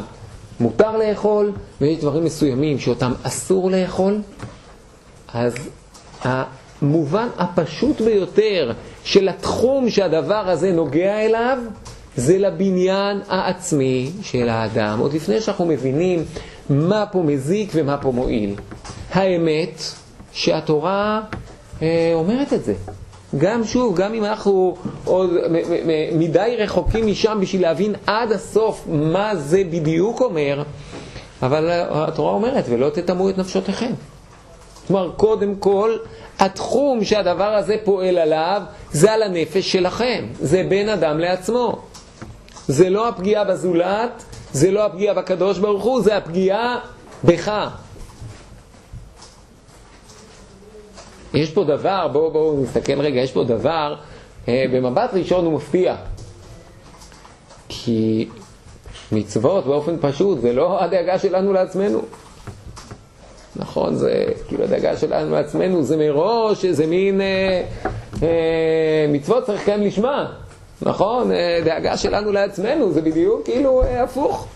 מותר 0.60 0.98
לאכול, 0.98 1.52
ויש 1.82 2.00
דברים 2.00 2.24
מסוימים 2.24 2.80
שאותם 2.80 3.14
אסור 3.24 3.72
לאכול, 3.72 4.22
אז 5.34 5.54
המובן 6.24 7.28
הפשוט 7.38 8.02
ביותר 8.02 8.72
של 9.04 9.30
התחום 9.30 9.90
שהדבר 9.90 10.50
הזה 10.50 10.72
נוגע 10.72 11.26
אליו, 11.26 11.58
זה 12.16 12.38
לבניין 12.38 13.22
העצמי 13.28 14.12
של 14.22 14.50
האדם, 14.50 15.00
עוד 15.00 15.14
לפני 15.14 15.42
שאנחנו 15.42 15.66
מבינים 15.66 16.26
מה 16.72 17.06
פה 17.12 17.24
מזיק 17.24 17.72
ומה 17.74 17.98
פה 17.98 18.12
מועיל. 18.12 18.56
האמת 19.12 19.82
שהתורה 20.32 21.22
אה, 21.82 22.12
אומרת 22.14 22.54
את 22.54 22.64
זה. 22.64 22.74
גם 23.38 23.64
שוב, 23.64 23.96
גם 23.96 24.14
אם 24.14 24.26
אנחנו 24.26 24.76
עוד 25.06 25.30
מדי 26.14 26.56
רחוקים 26.58 27.08
משם 27.08 27.38
בשביל 27.42 27.62
להבין 27.62 27.96
עד 28.08 28.32
הסוף 28.32 28.84
מה 28.88 29.36
זה 29.36 29.64
בדיוק 29.70 30.22
אומר, 30.22 30.64
אבל 31.42 31.70
התורה 31.72 32.34
אומרת, 32.34 32.66
ולא 32.70 32.90
תטמאו 32.90 33.30
את 33.30 33.38
נפשותיכם. 33.38 33.92
כלומר, 34.88 35.12
קודם 35.18 35.56
כל, 35.56 35.98
התחום 36.40 37.04
שהדבר 37.04 37.56
הזה 37.56 37.76
פועל 37.84 38.18
עליו, 38.18 38.62
זה 38.92 39.12
על 39.12 39.24
הנפש 39.24 39.72
שלכם. 39.72 40.26
זה 40.40 40.64
בין 40.70 40.90
אדם 40.90 41.20
לעצמו. 41.20 41.82
זה 42.68 42.90
לא 42.90 43.08
הפגיעה 43.08 43.44
בזולת, 43.44 44.24
זה 44.54 44.72
לא 44.72 44.86
הפגיעה 44.86 45.14
בקדוש 45.14 45.60
ברוך 45.60 45.84
הוא, 45.84 46.02
זה 46.02 46.18
הפגיעה 46.18 46.80
בך. 47.24 47.70
יש 51.34 51.52
פה 51.52 51.64
דבר, 51.64 52.08
בואו 52.08 52.32
בוא 52.32 52.64
נסתכל 52.64 53.02
רגע, 53.02 53.20
יש 53.20 53.32
פה 53.32 53.44
דבר, 53.44 53.96
אה, 54.48 54.66
במבט 54.74 55.14
ראשון 55.14 55.46
הוא 55.46 55.54
מפתיע. 55.54 55.96
כי 57.70 58.30
מצוות 59.12 59.66
באופן 59.66 59.96
פשוט 60.02 60.42
זה 60.42 60.54
לא 60.54 60.84
הדאגה 60.84 61.20
שלנו 61.20 61.54
לעצמנו. 61.54 62.02
נכון, 63.56 63.96
זה 63.96 64.26
כאילו 64.48 64.64
הדאגה 64.64 64.98
שלנו 64.98 65.32
לעצמנו, 65.32 65.84
זה 65.84 65.98
מראש 65.98 66.66
איזה 66.66 66.88
מין 66.88 67.22
אה, 67.22 67.64
אה, 68.24 69.06
מצוות 69.10 69.46
צריך 69.46 69.62
לקיים 69.62 69.82
לשמה, 69.82 70.32
נכון? 70.82 71.32
אה, 71.32 71.62
דאגה 71.66 71.98
שלנו 71.98 72.32
לעצמנו 72.32 72.92
זה 72.92 73.02
בדיוק 73.02 73.46
כאילו 73.46 73.84
אה, 73.84 74.04
הפוך. 74.04 74.48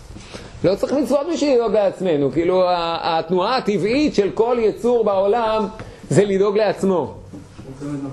לא 0.64 0.74
צריך 0.74 0.92
מצוות 0.92 1.26
בשביל 1.32 1.54
לדאוג 1.54 1.72
לעצמנו, 1.72 2.32
כאילו 2.32 2.64
התנועה 3.02 3.56
הטבעית 3.56 4.14
של 4.14 4.30
כל 4.34 4.56
יצור 4.60 5.04
בעולם 5.04 5.66
זה 6.10 6.24
לדאוג 6.24 6.56
לעצמו. 6.56 7.14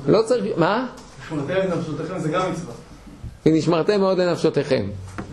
לא 0.07 0.21
צריך, 0.21 0.57
מה? 0.57 0.87
ונשמרתם 1.31 1.69
לנפשותיכם 1.69 2.19
זה 2.19 2.29
גם 2.29 2.51
מצווה. 2.51 2.73
ונשמרתם 3.45 3.99
מאוד 3.99 4.19
לנפשותיכם. 4.19 4.85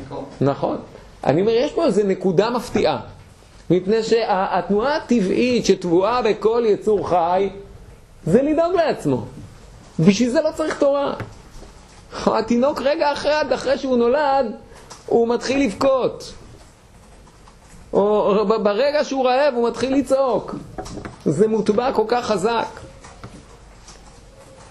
נכון. 0.07 0.25
נכון. 0.41 0.77
אני 1.25 1.41
אומר, 1.41 1.53
יש 1.53 1.73
פה 1.73 1.87
איזו 1.87 2.03
נקודה 2.05 2.51
מפתיעה. 2.51 3.01
מפני 3.71 4.03
שהתנועה 4.03 4.97
הטבעית 4.97 5.67
שטבועה 5.67 6.23
בכל 6.23 6.63
יצור 6.67 7.09
חי 7.09 7.51
זה 8.27 8.43
לדאוג 8.43 8.73
לעצמו. 8.75 9.25
בשביל 10.01 10.31
זה 10.31 10.41
לא 10.41 10.51
צריך 10.57 10.79
תורה. 10.79 11.15
התינוק 12.39 12.83
רגע 12.83 13.13
אחד 13.13 13.45
אחרי 13.55 13.79
שהוא 13.79 13.97
נולד, 13.97 14.47
הוא 15.07 15.29
מתחיל 15.29 15.63
לבכות. 15.63 16.33
או 17.93 18.47
ברגע 18.63 19.05
שהוא 19.05 19.27
רעב 19.27 19.55
הוא 19.55 19.69
מתחיל 19.69 19.95
לצעוק. 19.95 20.55
זה 21.25 21.49
מוטבע 21.49 21.93
כל 21.93 22.05
כך 22.09 22.27
חזק. 22.27 22.81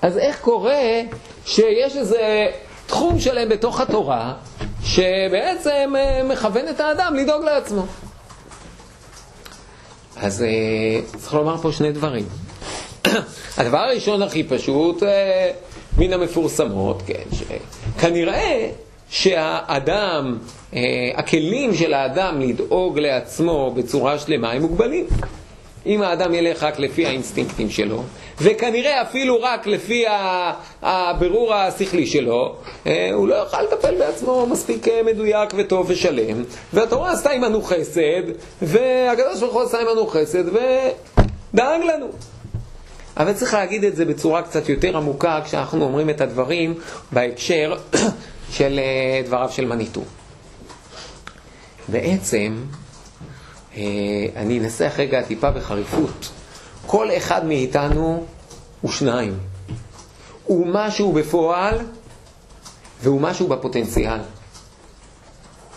אז 0.02 0.18
איך 0.18 0.42
קורה 0.42 1.02
שיש 1.46 1.98
איזה 1.98 2.48
תחום 2.86 3.20
שלם 3.20 3.50
בתוך 3.50 3.80
התורה 3.80 4.34
שבעצם 4.84 5.94
אה, 5.96 6.24
מכוון 6.24 6.68
את 6.70 6.80
האדם 6.80 7.16
לדאוג 7.16 7.44
לעצמו? 7.44 7.86
אז 10.18 10.44
אה, 10.44 11.02
צריך 11.18 11.34
לומר 11.34 11.58
פה 11.58 11.72
שני 11.72 11.92
דברים. 11.92 12.26
הדבר 13.58 13.78
הראשון 13.78 14.22
הכי 14.22 14.44
פשוט, 14.44 15.04
אה, 15.04 15.52
מן 16.00 16.14
המפורסמות, 16.14 17.04
כן, 17.08 17.24
שכנראה 17.32 18.70
שהאדם, 19.10 20.38
אה, 20.74 20.80
הכלים 21.16 21.76
של 21.76 21.94
האדם 21.94 22.42
לדאוג 22.42 23.00
לעצמו 23.00 23.72
בצורה 23.72 24.20
שלמה 24.20 24.52
הם 24.52 24.62
מוגבלים. 24.62 25.06
אם 25.86 26.02
האדם 26.02 26.34
ילך 26.34 26.64
רק 26.64 26.80
לפי 26.80 27.06
האינסטינקטים 27.06 27.70
שלו, 27.70 28.04
וכנראה 28.42 29.02
אפילו 29.02 29.42
רק 29.42 29.68
לפי 29.68 30.06
הבירור 30.82 31.54
השכלי 31.54 32.08
שלו, 32.08 32.56
אה, 32.88 33.10
הוא 33.14 33.28
לא 33.28 33.36
יוכל 33.36 33.62
לטפל 33.62 33.96
בעצמו 33.96 34.48
מספיק 34.48 34.88
אה, 34.88 35.02
מדויק 35.06 35.50
וטוב 35.58 35.86
ושלם. 35.90 36.44
והתורה 36.74 37.12
עשתה 37.12 37.30
עמנו 37.30 37.62
חסד, 37.62 38.24
והקדוש 38.62 39.40
ברוך 39.40 39.54
הוא 39.54 39.62
עשה 39.62 39.78
עמנו 39.80 40.08
חסד, 40.08 40.44
ודאג 40.48 41.82
לנו. 41.82 42.08
אבל 43.20 43.34
צריך 43.34 43.54
להגיד 43.54 43.84
את 43.84 43.96
זה 43.96 44.06
בצורה 44.06 44.42
קצת 44.42 44.70
יותר 44.70 44.98
עמוקה 44.98 45.42
כשאנחנו 45.46 45.84
אומרים 45.84 46.10
את 46.10 46.22
הדברים 46.22 46.74
בהקשר 47.12 47.76
של 48.56 48.80
אה, 48.80 49.22
דבריו 49.26 49.50
של 49.52 49.66
מניטו. 49.66 50.02
בעצם, 51.88 52.56
אני 54.36 54.60
אנסח 54.60 54.94
רגע 54.98 55.22
טיפה 55.22 55.52
בחריפות. 55.52 56.30
כל 56.86 57.08
אחד 57.18 57.46
מאיתנו 57.46 58.26
הוא 58.82 58.92
שניים. 58.92 59.38
הוא 60.46 60.68
משהו 60.68 61.12
בפועל 61.12 61.78
והוא 63.02 63.22
משהו 63.22 63.48
בפוטנציאל. 63.48 64.20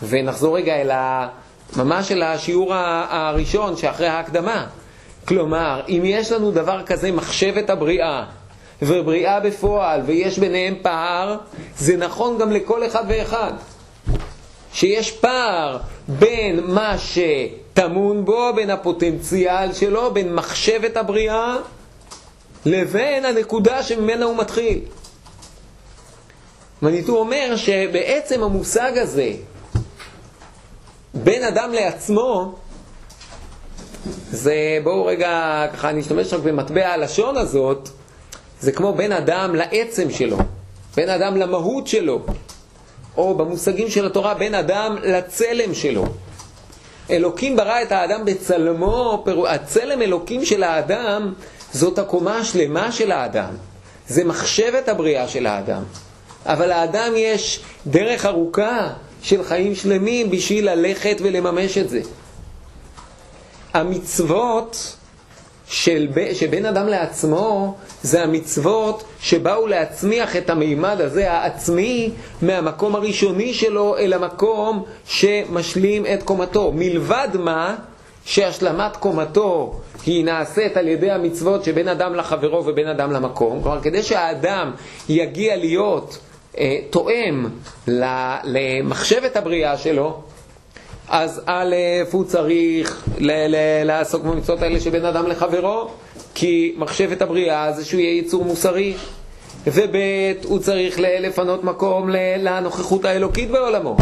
ונחזור 0.03 0.57
רגע 0.57 0.75
אל 0.75 0.91
ה... 0.91 1.29
ממש 1.77 2.13
אל 2.13 2.23
השיעור 2.23 2.75
הראשון 2.75 3.77
שאחרי 3.77 4.09
ההקדמה. 4.09 4.67
כלומר, 5.29 5.81
אם 5.89 6.03
יש 6.05 6.33
לנו 6.33 6.51
דבר 6.51 6.83
כזה, 6.87 7.13
מחשבת 7.13 7.71
הבריאה, 7.71 8.25
ובריאה 8.83 9.41
בפועל, 9.41 10.01
ויש 10.07 10.39
ביניהם 10.39 10.75
פער, 10.83 11.37
זה 11.79 11.97
נכון 11.97 12.39
גם 12.39 12.53
לכל 12.53 12.87
אחד 12.87 13.05
ואחד. 13.09 13.53
שיש 14.73 15.11
פער 15.11 15.79
בין 16.09 16.61
מה 16.65 16.97
שטמון 16.99 18.25
בו, 18.25 18.53
בין 18.57 18.71
הפוטנציאל 18.71 19.73
שלו, 19.73 20.15
בין 20.15 20.35
מחשבת 20.35 20.97
הבריאה, 20.97 21.57
לבין 22.67 23.25
הנקודה 23.25 23.83
שממנה 23.83 24.25
הוא 24.25 24.37
מתחיל. 24.37 24.79
מניטו 26.83 27.17
אומר 27.19 27.57
שבעצם 27.57 28.43
המושג 28.43 28.99
הזה, 28.99 29.31
בין 31.15 31.45
אדם 31.45 31.73
לעצמו, 31.73 32.55
זה, 34.31 34.79
בואו 34.85 35.07
רגע, 35.07 35.67
ככה 35.73 35.91
אני 35.91 36.01
אשתמש 36.01 36.33
רק 36.33 36.41
במטבע 36.41 36.89
הלשון 36.89 37.37
הזאת, 37.37 37.89
זה 38.61 38.73
כמו 38.73 38.93
בין 38.95 39.13
אדם 39.13 39.55
לעצם 39.55 40.11
שלו, 40.11 40.37
בין 40.97 41.09
אדם 41.09 41.37
למהות 41.37 41.87
שלו, 41.87 42.21
או 43.17 43.35
במושגים 43.35 43.91
של 43.91 44.07
התורה, 44.07 44.35
בין 44.35 44.55
אדם 44.55 44.97
לצלם 45.03 45.75
שלו. 45.75 46.05
אלוקים 47.11 47.57
ברא 47.57 47.83
את 47.83 47.93
האדם 47.93 48.25
בצלמו, 48.25 49.25
הצלם 49.49 50.03
אלוקים 50.03 50.45
של 50.45 50.63
האדם 50.63 51.33
זאת 51.73 51.99
הקומה 51.99 52.39
השלמה 52.39 52.93
של 52.93 53.13
האדם. 53.13 53.55
זה 54.09 54.25
מחשבת 54.25 54.89
הבריאה 54.89 55.29
של 55.29 55.47
האדם. 55.47 55.83
אבל 56.47 56.69
לאדם 56.69 57.13
יש 57.17 57.61
דרך 57.87 58.27
ארוכה 58.27 58.91
של 59.23 59.45
חיים 59.45 59.75
שלמים 59.75 60.31
בשביל 60.31 60.71
ללכת 60.71 61.17
ולממש 61.21 61.79
את 61.79 61.91
זה. 61.91 62.01
המצוות 63.75 64.97
של, 65.67 66.09
בין 66.51 66.67
אדם 66.67 66.87
לעצמו 66.87 67.75
זה 68.03 68.23
המצוות 68.23 69.05
שבאו 69.21 69.67
להצמיח 69.67 70.37
את 70.37 70.51
המימד 70.51 71.01
הזה 71.01 71.33
העצמי 71.33 72.11
מהמקום 72.43 72.95
הראשוני 72.95 73.55
שלו 73.55 73.97
אל 73.97 74.13
המקום 74.13 74.85
שמשלים 75.07 76.07
את 76.07 76.23
קומתו. 76.23 76.73
מלבד 76.75 77.29
מה 77.35 77.77
שהשלמת 78.25 78.97
קומתו 78.97 79.81
היא 80.07 80.25
נעשית 80.25 80.77
על 80.77 80.89
ידי 80.89 81.11
המצוות 81.11 81.65
שבין 81.65 81.89
אדם 81.89 82.15
לחברו 82.15 82.67
ובין 82.67 82.89
אדם 82.89 83.13
למקום. 83.13 83.63
כלומר, 83.63 83.81
כדי 83.81 84.03
שהאדם 84.03 84.71
יגיע 85.09 85.57
להיות 85.57 86.19
אה, 86.59 86.77
תואם 86.91 87.47
למחשבת 87.87 89.37
הבריאה 89.37 89.77
שלו, 89.79 90.21
אז 91.09 91.41
א', 91.47 91.77
הוא 92.13 92.25
צריך 92.25 93.05
לעסוק 93.85 94.23
במצוות 94.23 94.63
האלה 94.63 94.81
שבין 94.81 95.05
אדם 95.05 95.27
לחברו, 95.27 95.89
כי 96.35 96.75
מחשבת 96.77 97.23
הבריאה 97.23 97.73
זה 97.73 97.85
שהוא 97.85 98.01
יהיה 98.01 98.19
יצור 98.19 98.45
מוסרי. 98.45 98.95
וב', 99.67 99.97
הוא 100.45 100.59
צריך 100.59 101.01
לפנות 101.01 101.65
מקום 101.65 102.11
לנוכחות 102.39 103.05
האלוקית 103.05 103.51
בעולמו. 103.51 103.97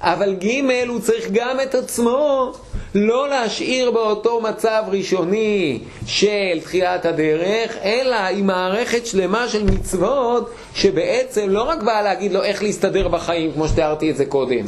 אבל 0.00 0.34
ג', 0.34 0.88
הוא 0.88 1.00
צריך 1.00 1.28
גם 1.32 1.60
את 1.60 1.74
עצמו 1.74 2.52
לא 2.94 3.28
להשאיר 3.28 3.90
באותו 3.90 4.40
מצב 4.40 4.82
ראשוני 4.88 5.78
של 6.06 6.60
תחילת 6.62 7.04
הדרך, 7.04 7.76
אלא 7.82 8.16
עם 8.16 8.46
מערכת 8.46 9.06
שלמה 9.06 9.48
של 9.48 9.64
מצוות 9.64 10.50
שבעצם 10.74 11.48
לא 11.48 11.62
רק 11.62 11.82
באה 11.82 12.02
להגיד 12.02 12.32
לו 12.32 12.42
איך 12.42 12.62
להסתדר 12.62 13.08
בחיים, 13.08 13.52
כמו 13.52 13.68
שתיארתי 13.68 14.10
את 14.10 14.16
זה 14.16 14.26
קודם, 14.26 14.64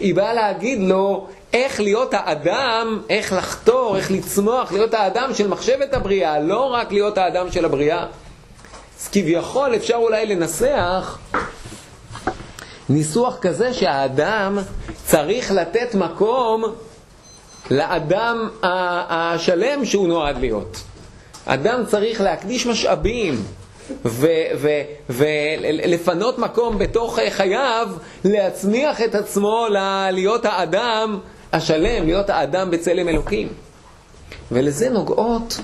היא 0.00 0.14
באה 0.14 0.34
להגיד 0.34 0.78
לו 0.80 1.26
איך 1.52 1.80
להיות 1.80 2.14
האדם, 2.14 3.02
איך 3.10 3.32
לחתור, 3.32 3.96
איך 3.96 4.10
לצמוח, 4.10 4.72
להיות 4.72 4.94
האדם 4.94 5.34
של 5.34 5.48
מחשבת 5.48 5.94
הבריאה, 5.94 6.40
לא 6.40 6.64
רק 6.64 6.92
להיות 6.92 7.18
האדם 7.18 7.52
של 7.52 7.64
הבריאה. 7.64 8.06
אז 9.00 9.08
כביכול 9.08 9.76
אפשר 9.76 9.94
אולי 9.94 10.26
לנסח 10.26 11.18
ניסוח 12.88 13.36
כזה 13.40 13.74
שהאדם 13.74 14.58
צריך 15.06 15.50
לתת 15.50 15.94
מקום 15.94 16.64
לאדם 17.70 18.48
השלם 18.62 19.84
שהוא 19.84 20.08
נועד 20.08 20.38
להיות. 20.38 20.80
אדם 21.46 21.86
צריך 21.86 22.20
להקדיש 22.20 22.66
משאבים 22.66 23.42
ולפנות 25.10 26.38
מקום 26.38 26.78
בתוך 26.78 27.18
חייו, 27.30 27.88
להצמיח 28.24 29.02
את 29.02 29.14
עצמו 29.14 29.66
להיות 30.10 30.44
האדם 30.44 31.18
השלם, 31.52 32.04
להיות 32.04 32.30
האדם 32.30 32.70
בצלם 32.70 33.08
אלוקים. 33.08 33.48
ולזה 34.52 34.88
נוגעות 34.90 35.60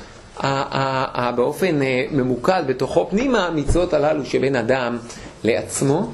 באופן 1.36 1.82
אה, 1.82 2.04
ממוקד 2.10 2.62
בתוכו 2.66 3.06
פנימה 3.10 3.46
המצוות 3.46 3.94
הללו 3.94 4.24
שבין 4.24 4.56
אדם 4.56 4.98
לעצמו. 5.44 6.10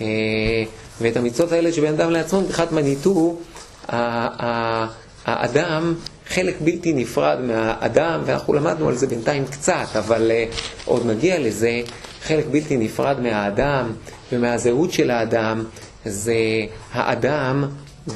אה, 0.00 0.06
ואת 1.00 1.16
המצוות 1.16 1.52
האלה 1.52 1.72
שבין 1.72 1.94
אדם 1.94 2.10
לעצמו, 2.10 2.40
מבחינת 2.40 2.72
מניטו, 2.72 3.36
האדם 5.26 5.94
חלק 6.34 6.54
בלתי 6.60 6.92
נפרד 6.92 7.38
מהאדם, 7.40 8.22
ואנחנו 8.24 8.54
למדנו 8.54 8.88
על 8.88 8.94
זה 8.94 9.06
בינתיים 9.06 9.44
קצת, 9.46 9.86
אבל 9.98 10.30
uh, 10.30 10.54
עוד 10.84 11.06
נגיע 11.06 11.38
לזה, 11.38 11.80
חלק 12.22 12.44
בלתי 12.50 12.76
נפרד 12.76 13.20
מהאדם 13.20 13.92
ומהזהות 14.32 14.92
של 14.92 15.10
האדם 15.10 15.64
זה 16.04 16.34
האדם 16.92 17.64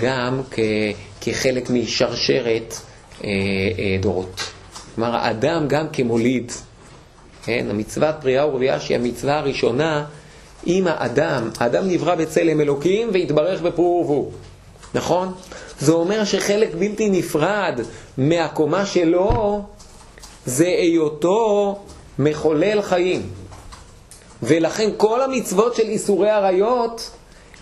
גם 0.00 0.40
כ, 0.50 0.58
כחלק 1.20 1.70
משרשרת 1.70 2.74
uh, 2.74 3.20
uh, 3.20 3.24
דורות. 4.00 4.40
כלומר, 4.94 5.16
האדם 5.16 5.68
גם 5.68 5.86
כמוליד. 5.92 6.52
כן? 7.44 7.66
המצוות 7.70 8.14
פריאה 8.20 8.46
ורבייה 8.46 8.80
שהיא 8.80 8.96
המצווה 8.96 9.38
הראשונה 9.38 10.04
עם 10.66 10.86
האדם. 10.86 11.50
האדם 11.58 11.88
נברא 11.88 12.14
בצלם 12.14 12.60
אלוקים 12.60 13.10
והתברך 13.12 13.60
בפרו 13.60 14.04
ורבו. 14.08 14.30
נכון? 14.94 15.34
זה 15.80 15.92
אומר 15.92 16.24
שחלק 16.24 16.74
בלתי 16.78 17.10
נפרד 17.10 17.80
מהקומה 18.18 18.86
שלו 18.86 19.62
זה 20.46 20.66
היותו 20.66 21.78
מחולל 22.18 22.82
חיים. 22.82 23.30
ולכן 24.42 24.90
כל 24.96 25.22
המצוות 25.22 25.74
של 25.74 25.82
איסורי 25.82 26.30
עריות 26.30 27.10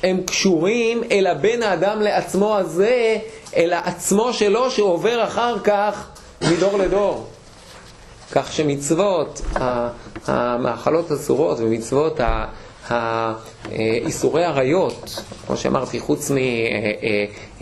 הם 0.03 0.21
קשורים 0.27 1.03
אל 1.11 1.27
הבן 1.27 1.63
האדם 1.63 2.01
לעצמו 2.01 2.57
הזה, 2.57 3.19
אל 3.57 3.73
העצמו 3.73 4.33
שלו 4.33 4.71
שעובר 4.71 5.25
אחר 5.25 5.59
כך 5.59 6.09
מדור 6.43 6.79
לדור. 6.79 7.27
כך 8.33 8.53
שמצוות 8.53 9.41
המאכלות 10.27 11.13
אסורות 11.13 11.59
ומצוות 11.61 12.21
האיסורי 12.89 14.45
עריות, 14.45 15.23
כמו 15.47 15.57
שאמרתי, 15.57 16.01
חוץ 16.01 16.31
מלא 16.31 16.41
אה, 16.41 16.93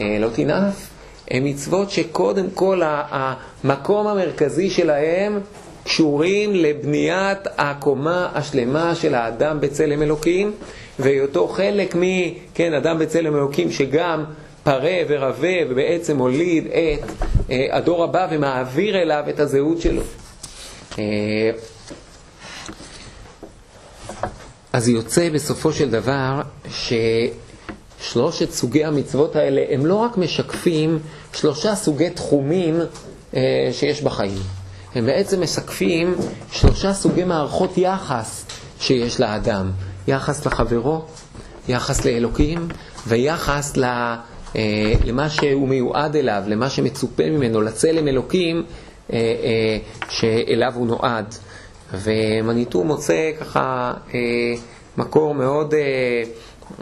אה, 0.01 0.25
אה, 0.25 0.31
תנאף, 0.35 0.91
הם 1.31 1.45
מצוות 1.45 1.91
שקודם 1.91 2.47
כל 2.55 2.81
המקום 2.85 4.07
המרכזי 4.07 4.71
שלהם 4.71 5.41
קשורים 5.85 6.55
לבניית 6.55 7.39
הקומה 7.59 8.29
השלמה 8.35 8.95
של 8.95 9.15
האדם 9.15 9.61
בצלם 9.61 10.03
אלוקים, 10.03 10.53
והיותו 10.99 11.49
חלק 11.49 11.97
מ... 11.97 12.03
כן, 12.55 12.75
אדם 12.75 12.99
בצלם 12.99 13.37
אלוקים 13.37 13.71
שגם 13.71 14.25
פרה 14.63 14.97
ורבה 15.09 15.49
ובעצם 15.71 16.19
הוליד 16.19 16.67
את 16.67 17.11
הדור 17.73 18.05
הבא 18.05 18.27
ומעביר 18.31 19.03
אליו 19.03 19.25
את 19.29 19.41
הזהות 19.41 19.81
שלו. 19.81 20.03
אז 24.75 24.89
יוצא 24.89 25.31
בסופו 25.31 25.73
של 25.73 25.91
דבר 25.91 26.41
ששלושת 28.01 28.51
סוגי 28.51 28.85
המצוות 28.85 29.37
האלה 29.37 29.63
הם 29.71 29.87
לא 29.87 29.95
רק 29.95 30.17
משקפים 30.17 30.99
שלושה 31.33 31.75
סוגי 31.75 32.11
תחומים 32.11 32.81
אה, 33.37 33.69
שיש 33.73 34.03
בחיים, 34.03 34.39
הם 34.95 35.07
בעצם 35.07 35.43
משקפים 35.43 36.15
שלושה 36.53 36.95
סוגי 36.95 37.25
מערכות 37.25 37.79
יחס 37.79 38.45
שיש 38.81 39.21
לאדם, 39.21 39.71
יחס 40.09 40.47
לחברו, 40.47 41.03
יחס 41.69 42.05
לאלוקים 42.05 42.69
ויחס 43.07 43.77
ל... 43.77 43.85
אה, 43.85 44.93
למה 45.05 45.31
שהוא 45.31 45.69
מיועד 45.69 46.17
אליו, 46.17 46.43
למה 46.47 46.71
שמצופה 46.71 47.31
ממנו, 47.31 47.61
לצלם 47.61 48.09
אלוקים 48.09 48.65
אה, 49.13 49.19
אה, 49.19 49.79
שאליו 50.11 50.73
הוא 50.75 50.87
נועד. 50.87 51.35
ומניטו 51.93 52.85
מוצא 52.85 53.31
ככה 53.41 53.93
אה, 54.15 54.21
מקור 54.97 55.35
מאוד, 55.35 55.75
אה, 55.75 56.23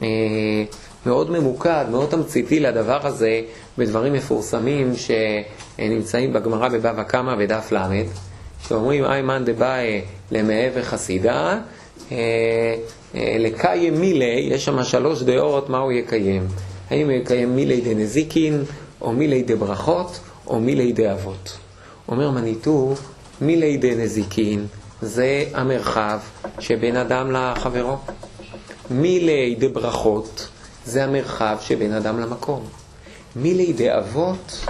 אה, 0.02 0.64
מאוד 1.06 1.30
ממוקד, 1.30 1.84
מאוד 1.90 2.08
תמציתי 2.08 2.60
לדבר 2.60 3.06
הזה, 3.06 3.40
בדברים 3.78 4.12
מפורסמים 4.12 4.92
שנמצאים 4.96 6.32
בגמרא 6.32 6.68
בבבא 6.68 7.02
קמא 7.02 7.34
בדף 7.36 7.72
ל', 7.72 8.02
שאומרים 8.68 9.04
איימן 9.04 9.42
דבאי 9.46 10.02
חסידה, 10.82 11.58
אה, 12.12 12.74
אה, 13.14 13.36
לקיים 13.38 14.00
מילי, 14.00 14.48
יש 14.50 14.64
שם 14.64 14.84
שלוש 14.84 15.22
דעות 15.22 15.68
מה 15.68 15.78
הוא 15.78 15.92
יקיים. 15.92 16.46
האם 16.90 17.06
הוא 17.06 17.12
יקיים 17.12 17.56
מילי 17.56 17.80
דנזיקין, 17.80 18.62
או 19.00 19.12
מילי 19.12 19.42
דברכות, 19.42 20.20
או 20.46 20.60
מילי 20.60 20.92
דאבות. 20.92 21.58
אומר 22.08 22.30
מניטו, 22.30 22.94
מילי 23.40 23.76
דנזיקין, 23.76 24.66
זה 25.02 25.44
המרחב 25.54 26.18
שבין 26.58 26.96
אדם 26.96 27.32
לחברו. 27.32 27.96
מילי 28.90 29.56
דברכות 29.58 30.48
זה 30.86 31.04
המרחב 31.04 31.56
שבין 31.60 31.92
אדם 31.92 32.20
למקום. 32.20 32.66
מילי 33.36 33.74
אבות 33.98 34.66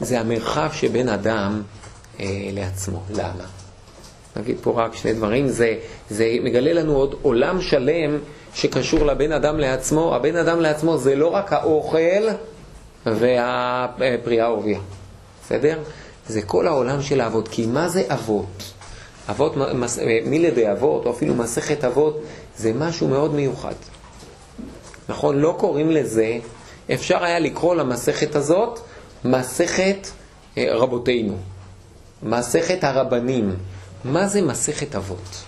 זה 0.00 0.20
המרחב 0.20 0.68
שבין 0.72 1.08
אדם 1.08 1.62
אה, 2.20 2.26
לעצמו. 2.52 3.02
למה? 3.10 3.44
נגיד 4.36 4.56
פה 4.62 4.82
רק 4.82 4.94
שני 4.94 5.12
דברים, 5.12 5.48
זה, 5.48 5.74
זה 6.10 6.36
מגלה 6.42 6.72
לנו 6.72 6.96
עוד 6.96 7.14
עולם 7.22 7.60
שלם 7.60 8.18
שקשור 8.54 9.06
לבן 9.06 9.32
אדם 9.32 9.58
לעצמו. 9.58 10.14
הבן 10.14 10.36
אדם 10.36 10.60
לעצמו 10.60 10.98
זה 10.98 11.14
לא 11.14 11.34
רק 11.34 11.52
האוכל 11.52 12.28
והפריאה 13.06 14.46
עורביה, 14.46 14.80
בסדר? 15.44 15.78
זה 16.26 16.42
כל 16.42 16.66
העולם 16.66 17.02
של 17.02 17.20
האבות. 17.20 17.48
כי 17.48 17.66
מה 17.66 17.88
זה 17.88 18.02
אבות? 18.08 18.71
אבות, 19.30 19.54
מילדי 20.24 20.72
אבות, 20.72 21.06
או 21.06 21.10
אפילו 21.10 21.34
מסכת 21.34 21.84
אבות, 21.84 22.22
זה 22.56 22.72
משהו 22.72 23.08
מאוד 23.08 23.34
מיוחד. 23.34 23.74
נכון? 25.08 25.38
לא 25.38 25.56
קוראים 25.58 25.90
לזה, 25.90 26.38
אפשר 26.94 27.24
היה 27.24 27.38
לקרוא 27.38 27.74
למסכת 27.74 28.34
הזאת 28.34 28.80
מסכת 29.24 30.08
אה, 30.58 30.64
רבותינו, 30.70 31.36
מסכת 32.22 32.84
הרבנים. 32.84 33.56
מה 34.04 34.26
זה 34.26 34.42
מסכת 34.42 34.94
אבות? 34.96 35.42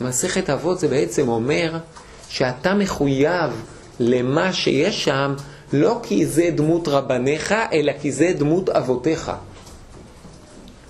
מסכת 0.00 0.50
אבות 0.50 0.78
זה 0.78 0.88
בעצם 0.88 1.28
אומר 1.28 1.78
שאתה 2.28 2.74
מחויב 2.74 3.50
למה 4.00 4.52
שיש 4.52 5.04
שם 5.04 5.34
לא 5.72 6.00
כי 6.02 6.26
זה 6.26 6.50
דמות 6.54 6.88
רבניך, 6.88 7.54
אלא 7.72 7.92
כי 8.00 8.12
זה 8.12 8.32
דמות 8.38 8.68
אבותיך. 8.68 9.32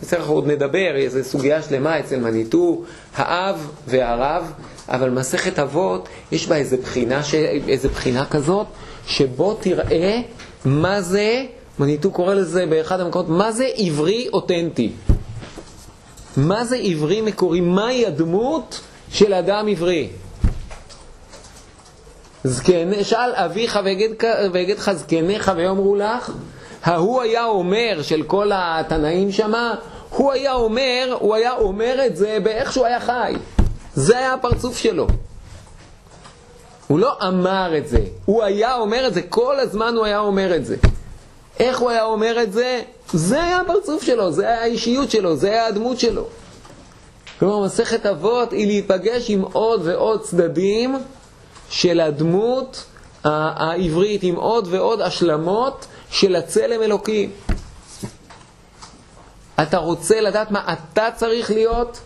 בסדר, 0.03 0.21
אנחנו 0.21 0.35
עוד 0.35 0.47
נדבר, 0.47 0.95
זו 1.09 1.19
סוגיה 1.23 1.63
שלמה 1.63 2.01
אצל 2.01 2.17
מניטו, 2.21 2.83
האב 3.17 3.71
והרב, 3.87 4.53
אבל 4.89 5.11
מסכת 5.11 5.59
אבות, 5.59 6.09
יש 6.33 6.47
בה 6.47 6.57
איזו 6.57 6.77
בחינה, 6.83 7.23
ש... 7.23 7.35
איזו 7.69 7.89
בחינה 7.89 8.27
כזאת, 8.27 8.67
שבו 9.07 9.55
תראה 9.55 10.21
מה 10.65 11.03
זה, 11.03 11.45
מניטו 11.79 12.11
קורא 12.11 12.35
לזה 12.35 12.67
באחד 12.67 13.01
המקומות, 13.01 13.29
מה 13.29 13.53
זה 13.53 13.69
עברי 13.77 14.29
אותנטי. 14.33 14.93
מה 16.37 16.65
זה 16.65 16.77
עברי 16.77 17.21
מקורי? 17.21 17.61
מהי 17.61 18.07
הדמות 18.07 18.81
של 19.13 19.33
אדם 19.35 19.69
עברי? 19.69 20.09
זקן, 22.45 23.05
שאל 23.05 23.31
אביך 23.35 23.79
ויגד 24.53 24.79
לך 24.79 24.93
זקניך 24.93 25.53
ויאמרו 25.57 25.97
לך, 25.97 26.33
ההוא 26.89 27.23
היה 27.23 27.45
אומר 27.45 28.03
של 28.03 28.23
כל 28.23 28.51
התנאים 28.55 29.33
שמה, 29.33 29.75
הוא 30.11 30.33
היה 30.33 30.53
אומר, 30.53 31.17
הוא 31.21 31.35
היה 31.35 31.53
אומר 31.53 32.07
את 32.07 32.17
זה 32.17 32.39
באיך 32.43 32.73
שהוא 32.73 32.87
היה 32.87 33.01
חי. 33.01 33.35
זה 33.95 34.19
היה 34.19 34.35
הפרצוף 34.35 34.77
שלו. 34.77 35.07
הוא 36.87 36.99
לא 36.99 37.13
אמר 37.29 37.77
את 37.79 37.89
זה, 37.89 38.01
הוא 38.25 38.43
היה 38.43 38.75
אומר 38.75 39.07
את 39.07 39.15
זה, 39.15 39.23
כל 39.23 39.61
הזמן 39.61 39.95
הוא 39.97 40.05
היה 40.05 40.19
אומר 40.19 40.57
את 40.57 40.67
זה. 40.67 40.77
איך 41.61 41.79
הוא 41.79 41.91
היה 41.91 42.05
אומר 42.05 42.43
את 42.43 42.53
זה? 42.53 42.83
זה 43.13 43.43
היה 43.43 43.61
הפרצוף 43.61 44.03
שלו, 44.03 44.33
זה 44.33 44.47
היה 44.47 44.63
האישיות 44.63 45.11
שלו, 45.11 45.37
זה 45.37 45.49
היה 45.51 45.67
הדמות 45.67 45.99
שלו. 45.99 46.25
כלומר, 47.39 47.65
מסכת 47.65 48.07
אבות 48.07 48.53
היא 48.53 48.67
להיפגש 48.67 49.31
עם 49.31 49.43
עוד 49.53 49.81
ועוד 49.85 50.23
צדדים 50.23 50.97
של 51.71 52.01
הדמות 52.01 52.85
העברית, 53.25 54.23
עם 54.23 54.37
עוד 54.37 54.69
ועוד 54.71 55.01
השלמות 55.01 55.87
של 56.11 56.37
הצלם 56.37 56.83
אלוקים. 56.83 57.31
אתה 59.63 59.79
רוצה 59.79 60.21
לדעת 60.21 60.51
מה 60.51 60.73
אתה 60.73 61.09
צריך 61.17 61.51
להיות? 61.51 62.01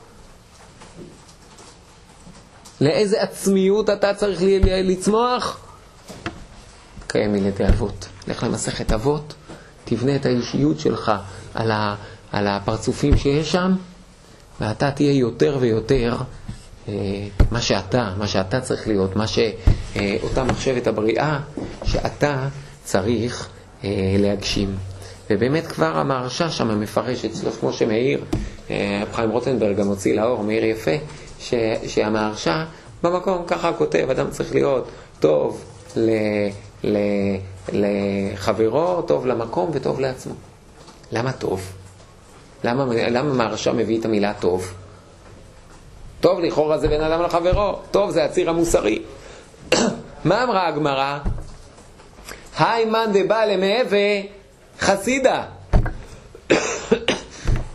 לאיזה 2.81 3.23
עצמיות 3.23 3.91
אתה 3.91 4.15
צריך 4.15 4.41
לצמוח? 4.85 5.59
קיים 7.07 7.33
מילדי 7.33 7.69
אבות. 7.69 8.09
לך 8.29 8.43
למסכת 8.43 8.93
אבות, 8.93 9.35
תבנה 9.85 10.17
את 10.17 10.27
האישיות 10.27 10.81
שלך 10.81 11.13
על, 11.55 11.71
ה, 11.71 11.95
על 12.33 12.47
הפרצופים 12.49 13.17
שיש 13.17 13.53
שם, 13.53 13.73
ואתה 14.61 14.91
תהיה 14.91 15.13
יותר 15.13 15.57
ויותר 15.61 16.17
אה, 16.89 16.95
מה 17.51 17.61
שאתה, 17.61 18.13
מה 18.19 18.27
שאתה 18.27 18.61
צריך 18.61 18.89
להיות, 18.89 19.17
מה 19.17 19.25
שאותה 19.27 20.45
מחשבת 20.45 20.87
הבריאה, 20.87 21.39
שאתה 21.85 22.49
צריך 22.85 23.49
אה, 23.49 23.62
להגשים. 24.19 24.77
ובאמת 25.31 25.67
כבר 25.67 25.97
המהרש"א 25.97 26.49
שם 26.49 26.81
מפרש 26.81 27.25
אצלו, 27.25 27.53
כמו 27.53 27.73
שמאיר, 27.73 28.25
אה, 28.71 29.03
חיים 29.13 29.31
רוטנברג 29.31 29.77
גם 29.77 29.87
הוציא 29.87 30.17
לאור, 30.17 30.43
מאיר 30.43 30.65
יפה, 30.65 30.91
ש, 31.39 31.55
שהמהרש"א 31.87 32.65
במקום 33.03 33.45
ככה 33.47 33.73
כותב, 33.73 34.07
אדם 34.11 34.31
צריך 34.31 34.55
להיות 34.55 34.89
טוב 35.21 35.65
ל, 35.97 36.11
ל, 36.85 36.97
לחברו, 37.73 39.03
טוב 39.03 39.27
למקום 39.27 39.71
וטוב 39.73 40.01
לעצמו. 40.01 40.35
למה 41.13 41.33
טוב? 41.33 41.73
למה, 42.65 42.85
למה 42.95 43.33
מהרש"א 43.35 43.73
מביא 43.73 44.01
את 44.01 44.05
המילה 44.05 44.33
טוב? 44.35 44.75
טוב 46.21 46.41
לכאורה 46.41 46.79
זה 46.79 46.89
בין 46.89 47.01
אדם 47.01 47.23
לחברו, 47.23 47.79
טוב 47.91 48.11
זה 48.11 48.25
הציר 48.25 48.51
המוסרי. 48.51 49.03
מה 50.25 50.45
אמרה 50.45 50.69
הגמרא? 50.69 51.19
היי 52.59 52.85
מאן 52.85 53.11
דבא 53.13 53.45
למהווה 53.45 54.21
חסידה. 54.81 55.45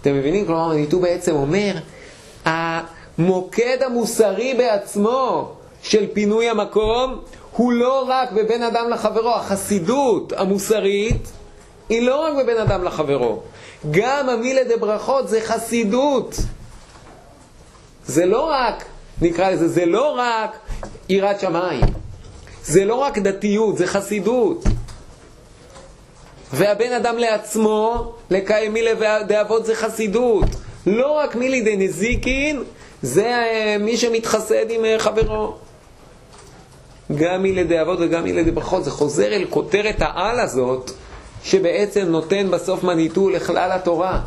אתם 0.01 0.15
מבינים? 0.15 0.45
כלומר, 0.45 0.67
מניטו 0.67 0.99
בעצם 0.99 1.35
אומר, 1.35 1.73
המוקד 2.45 3.77
המוסרי 3.85 4.53
בעצמו 4.53 5.51
של 5.83 6.07
פינוי 6.13 6.49
המקום 6.49 7.19
הוא 7.51 7.73
לא 7.73 8.05
רק 8.07 8.31
בבין 8.31 8.63
אדם 8.63 8.89
לחברו, 8.89 9.35
החסידות 9.35 10.33
המוסרית 10.37 11.31
היא 11.89 12.01
לא 12.01 12.21
רק 12.21 12.33
בבין 12.43 12.57
אדם 12.57 12.83
לחברו, 12.83 13.41
גם 13.91 14.29
המילה 14.29 14.61
דברכות 14.63 15.29
זה 15.29 15.41
חסידות. 15.41 16.35
זה 18.05 18.25
לא 18.25 18.49
רק, 18.51 18.85
נקרא 19.21 19.49
לזה, 19.49 19.67
זה 19.67 19.85
לא 19.85 20.15
רק 20.17 20.57
יראת 21.09 21.39
שמיים, 21.39 21.85
זה 22.67 22.85
לא 22.85 22.95
רק 22.95 23.17
דתיות, 23.17 23.77
זה 23.77 23.87
חסידות. 23.87 24.63
והבן 26.53 26.91
אדם 26.91 27.17
לעצמו, 27.17 28.13
לקיים 28.29 28.73
מילי 28.73 28.91
דאבות 29.27 29.65
זה 29.65 29.75
חסידות. 29.75 30.45
לא 30.87 31.11
רק 31.11 31.35
מילי 31.35 31.61
דנזיקין, 31.61 32.63
זה 33.01 33.25
אה, 33.25 33.75
מי 33.79 33.97
שמתחסד 33.97 34.69
עם 34.69 34.85
אה, 34.85 34.99
חברו. 34.99 35.55
גם 37.15 37.43
מילי 37.43 37.63
דאבות 37.63 37.99
וגם 38.01 38.23
מילי 38.23 38.43
דברכות, 38.43 38.83
זה 38.83 38.91
חוזר 38.91 39.33
אל 39.33 39.45
כותרת 39.49 39.95
העל 39.99 40.39
הזאת, 40.39 40.91
שבעצם 41.43 42.01
נותן 42.01 42.51
בסוף 42.51 42.83
מניטו 42.83 43.29
לכלל 43.29 43.71
התורה. 43.71 44.19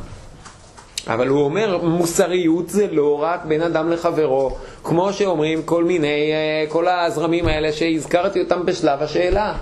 אבל 1.14 1.28
הוא 1.28 1.44
אומר, 1.44 1.78
מוסריות 1.84 2.68
זה 2.68 2.86
לא 2.92 3.22
רק 3.22 3.44
בין 3.44 3.62
אדם 3.62 3.90
לחברו, 3.90 4.56
כמו 4.84 5.12
שאומרים 5.12 5.62
כל 5.62 5.84
מיני, 5.84 6.32
אה, 6.32 6.64
כל 6.68 6.88
הזרמים 6.88 7.46
האלה 7.46 7.72
שהזכרתי 7.72 8.40
אותם 8.40 8.66
בשלב 8.66 9.02
השאלה. 9.02 9.54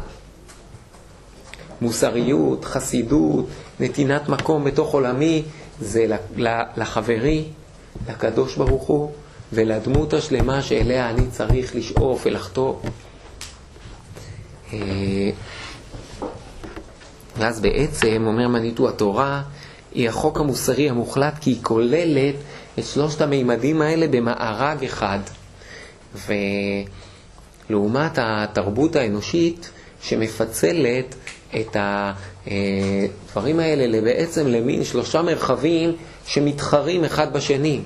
מוסריות, 1.80 2.64
חסידות, 2.64 3.46
נתינת 3.80 4.28
מקום 4.28 4.64
בתוך 4.64 4.94
עולמי, 4.94 5.42
זה 5.80 6.06
לחברי, 6.76 7.44
לקדוש 8.08 8.56
ברוך 8.56 8.82
הוא, 8.82 9.10
ולדמות 9.52 10.14
השלמה 10.14 10.62
שאליה 10.62 11.10
אני 11.10 11.26
צריך 11.30 11.76
לשאוף 11.76 12.26
ולחתור. 12.26 12.82
אה, 14.72 14.78
ואז 17.36 17.60
בעצם, 17.60 18.24
אומר 18.26 18.48
מניטו 18.48 18.88
התורה, 18.88 19.42
היא 19.94 20.08
החוק 20.08 20.40
המוסרי 20.40 20.90
המוחלט, 20.90 21.34
כי 21.40 21.50
היא 21.50 21.58
כוללת 21.62 22.34
את 22.78 22.84
שלושת 22.84 23.20
המימדים 23.20 23.82
האלה 23.82 24.06
במארג 24.08 24.84
אחד. 24.84 25.18
ולעומת 27.68 28.18
התרבות 28.22 28.96
האנושית 28.96 29.70
שמפצלת 30.02 31.14
את 31.56 31.76
הדברים 32.46 33.60
האלה 33.60 34.00
בעצם 34.00 34.46
למין 34.46 34.84
שלושה 34.84 35.22
מרחבים 35.22 35.92
שמתחרים 36.26 37.04
אחד 37.04 37.32
בשני. 37.32 37.80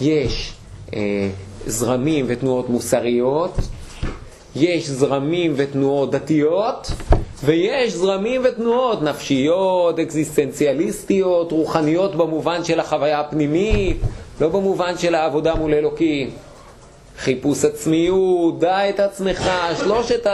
יש 0.00 0.52
אה, 0.94 1.28
זרמים 1.66 2.24
ותנועות 2.28 2.68
מוסריות, 2.68 3.54
יש 4.56 4.88
זרמים 4.88 5.52
ותנועות 5.56 6.10
דתיות, 6.10 6.90
ויש 7.44 7.92
זרמים 7.92 8.40
ותנועות 8.44 9.02
נפשיות, 9.02 9.98
אקזיסטנציאליסטיות, 9.98 11.52
רוחניות 11.52 12.14
במובן 12.14 12.64
של 12.64 12.80
החוויה 12.80 13.20
הפנימית, 13.20 13.96
לא 14.40 14.48
במובן 14.48 14.98
של 14.98 15.14
העבודה 15.14 15.54
מול 15.54 15.74
אלוקים. 15.74 16.30
חיפוש 17.18 17.64
עצמיות, 17.64 18.58
דע 18.58 18.88
את 18.88 19.00
עצמך, 19.00 19.50
שלושת 19.78 20.26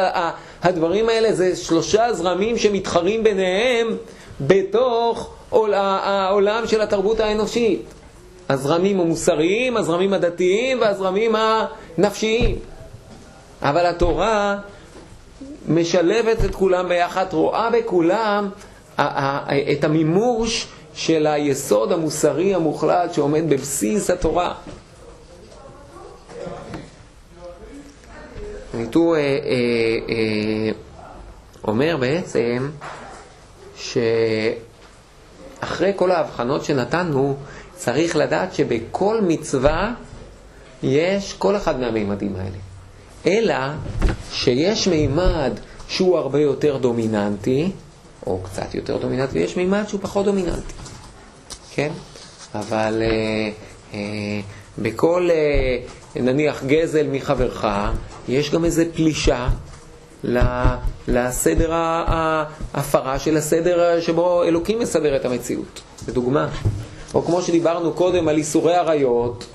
הדברים 0.63 1.09
האלה 1.09 1.33
זה 1.33 1.57
שלושה 1.57 2.13
זרמים 2.13 2.59
שמתחרים 2.59 3.25
ביניהם 3.25 3.97
בתוך 4.41 5.31
העולם 5.53 6.67
של 6.67 6.81
התרבות 6.81 7.21
האנושית. 7.21 7.83
הזרמים 8.49 9.01
המוסריים, 9.01 9.77
הזרמים 9.77 10.13
הדתיים 10.13 10.81
והזרמים 10.81 11.35
הנפשיים. 11.99 12.57
אבל 13.63 13.87
התורה 13.87 14.59
משלבת 15.69 16.45
את 16.45 16.55
כולם 16.55 16.89
ביחד, 16.89 17.27
רואה 17.33 17.71
בכולם 17.71 18.49
את 19.73 19.85
המימוש 19.85 20.69
של 20.95 21.27
היסוד 21.27 21.93
המוסרי 21.93 22.55
המוחלט 22.55 23.15
שעומד 23.15 23.43
בבסיס 23.49 24.11
התורה. 24.11 24.55
ניטו 28.75 29.15
אה, 29.15 29.21
אה, 29.21 29.27
אה, 30.09 30.71
אומר 31.65 31.97
בעצם 32.01 32.71
שאחרי 33.77 34.53
כל 35.97 36.11
ההבחנות 36.11 36.65
שנתנו, 36.65 37.37
צריך 37.75 38.17
לדעת 38.17 38.55
שבכל 38.55 39.21
מצווה 39.23 39.95
יש 40.83 41.33
כל 41.33 41.57
אחד 41.57 41.81
מהמימדים 41.81 42.37
האלה. 42.37 42.68
אלא 43.29 43.55
שיש 44.33 44.89
מימד 44.89 45.53
שהוא 45.89 46.19
הרבה 46.19 46.41
יותר 46.41 46.77
דומיננטי, 46.77 47.71
או 48.27 48.41
קצת 48.43 48.75
יותר 48.75 48.97
דומיננטי, 48.97 49.39
ויש 49.39 49.57
מימד 49.57 49.85
שהוא 49.89 50.01
פחות 50.03 50.25
דומיננטי. 50.25 50.75
כן? 51.75 51.91
אבל 52.55 53.03
אה, 53.03 53.51
אה, 53.95 54.41
בכל, 54.79 55.29
אה, 55.31 56.23
נניח, 56.23 56.65
גזל 56.65 57.07
מחברך, 57.13 57.67
יש 58.29 58.51
גם 58.51 58.65
איזה 58.65 58.85
פלישה 58.95 59.49
לסדר 61.09 61.71
ההפרה 61.73 63.19
של 63.19 63.37
הסדר 63.37 64.01
שבו 64.01 64.45
אלוקים 64.45 64.79
מסדר 64.79 65.17
את 65.17 65.25
המציאות, 65.25 65.81
לדוגמה. 66.09 66.49
או 67.15 67.23
כמו 67.23 67.43
שדיברנו 67.43 67.93
קודם 67.93 68.29
על 68.29 68.37
איסורי 68.37 68.75
עריות, 68.75 69.47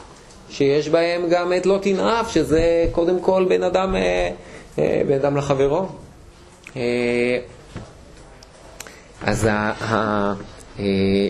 שיש 0.50 0.90
בהם 0.90 1.22
גם 1.30 1.54
את 1.58 1.66
לא 1.66 1.80
תנאף, 1.82 2.32
שזה 2.32 2.86
קודם 2.92 3.20
כל 3.20 3.46
בן 3.50 3.64
אדם, 3.64 3.96
אה, 3.96 4.30
אה, 4.80 5.02
בן 5.08 5.16
אדם 5.16 5.38
לחברו. 5.38 5.86
אה, 6.76 7.38
אז 9.22 9.50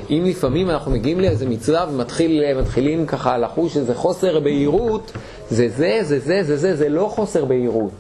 אם 0.10 0.24
לפעמים 0.26 0.70
אנחנו 0.70 0.92
מגיעים 0.92 1.20
לאיזה 1.20 1.50
מצווה 1.50 1.86
ומתחילים 1.92 3.06
ככה 3.06 3.38
לחוש 3.38 3.78
איזה 3.78 3.96
חוסר 3.96 4.40
בהירות, 4.40 5.12
זה 5.50 5.70
זה, 5.70 6.00
זה 6.02 6.20
זה, 6.20 6.44
זה 6.44 6.58
זה, 6.58 6.76
זה 6.76 6.90
לא 6.90 7.12
חוסר 7.16 7.46
בהירות. 7.46 7.92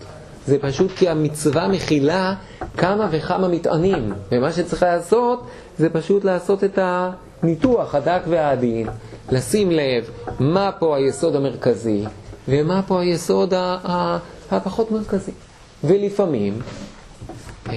זה 0.48 0.60
פשוט 0.60 0.92
כי 0.92 1.10
המצווה 1.10 1.68
מכילה 1.68 2.34
כמה 2.78 3.08
וכמה 3.12 3.48
מטענים, 3.48 4.14
ומה 4.32 4.52
שצריך 4.52 4.84
לעשות 4.84 5.44
זה 5.78 5.90
פשוט 5.90 6.24
לעשות 6.24 6.64
את 6.64 6.80
הניתוח 6.82 7.96
הדק 7.96 8.22
והעדין, 8.30 8.88
לשים 9.32 9.72
לב 9.72 10.10
מה 10.40 10.72
פה 10.80 10.98
היסוד 10.98 11.36
המרכזי 11.36 12.04
ומה 12.48 12.82
פה 12.88 13.02
היסוד 13.02 13.54
הפחות 14.52 14.92
מרכזי. 14.92 15.32
ולפעמים, 15.84 16.60
אה, 17.70 17.74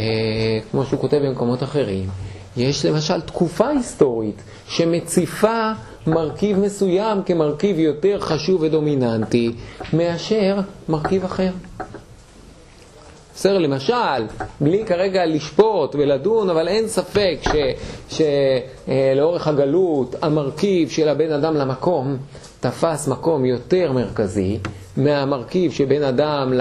כמו 0.71 0.85
שהוא 0.85 1.01
כותב 1.01 1.17
במקומות 1.17 1.63
אחרים, 1.63 2.09
יש 2.57 2.85
למשל 2.85 3.21
תקופה 3.21 3.69
היסטורית 3.69 4.43
שמציפה 4.69 5.73
מרכיב 6.07 6.59
מסוים 6.59 7.23
כמרכיב 7.23 7.79
יותר 7.79 8.21
חשוב 8.21 8.63
ודומיננטי 8.63 9.53
מאשר 9.93 10.61
מרכיב 10.89 11.25
אחר. 11.25 11.51
בסדר, 13.37 13.59
למשל, 13.59 14.27
בלי 14.61 14.85
כרגע 14.85 15.27
לשפוט 15.27 15.95
ולדון, 15.95 16.51
אבל 16.51 16.69
אין 16.69 16.89
ספק 16.89 17.39
שלאורך 18.09 19.49
הגלות 19.49 20.15
המרכיב 20.23 20.91
של 20.91 21.09
הבן 21.09 21.33
אדם 21.33 21.55
למקום 21.55 22.17
תפס 22.61 23.09
מקום 23.09 23.45
יותר 23.45 23.93
מרכזי 23.93 24.59
מהמרכיב 24.97 25.73
שבין 25.73 26.03
אדם, 26.03 26.53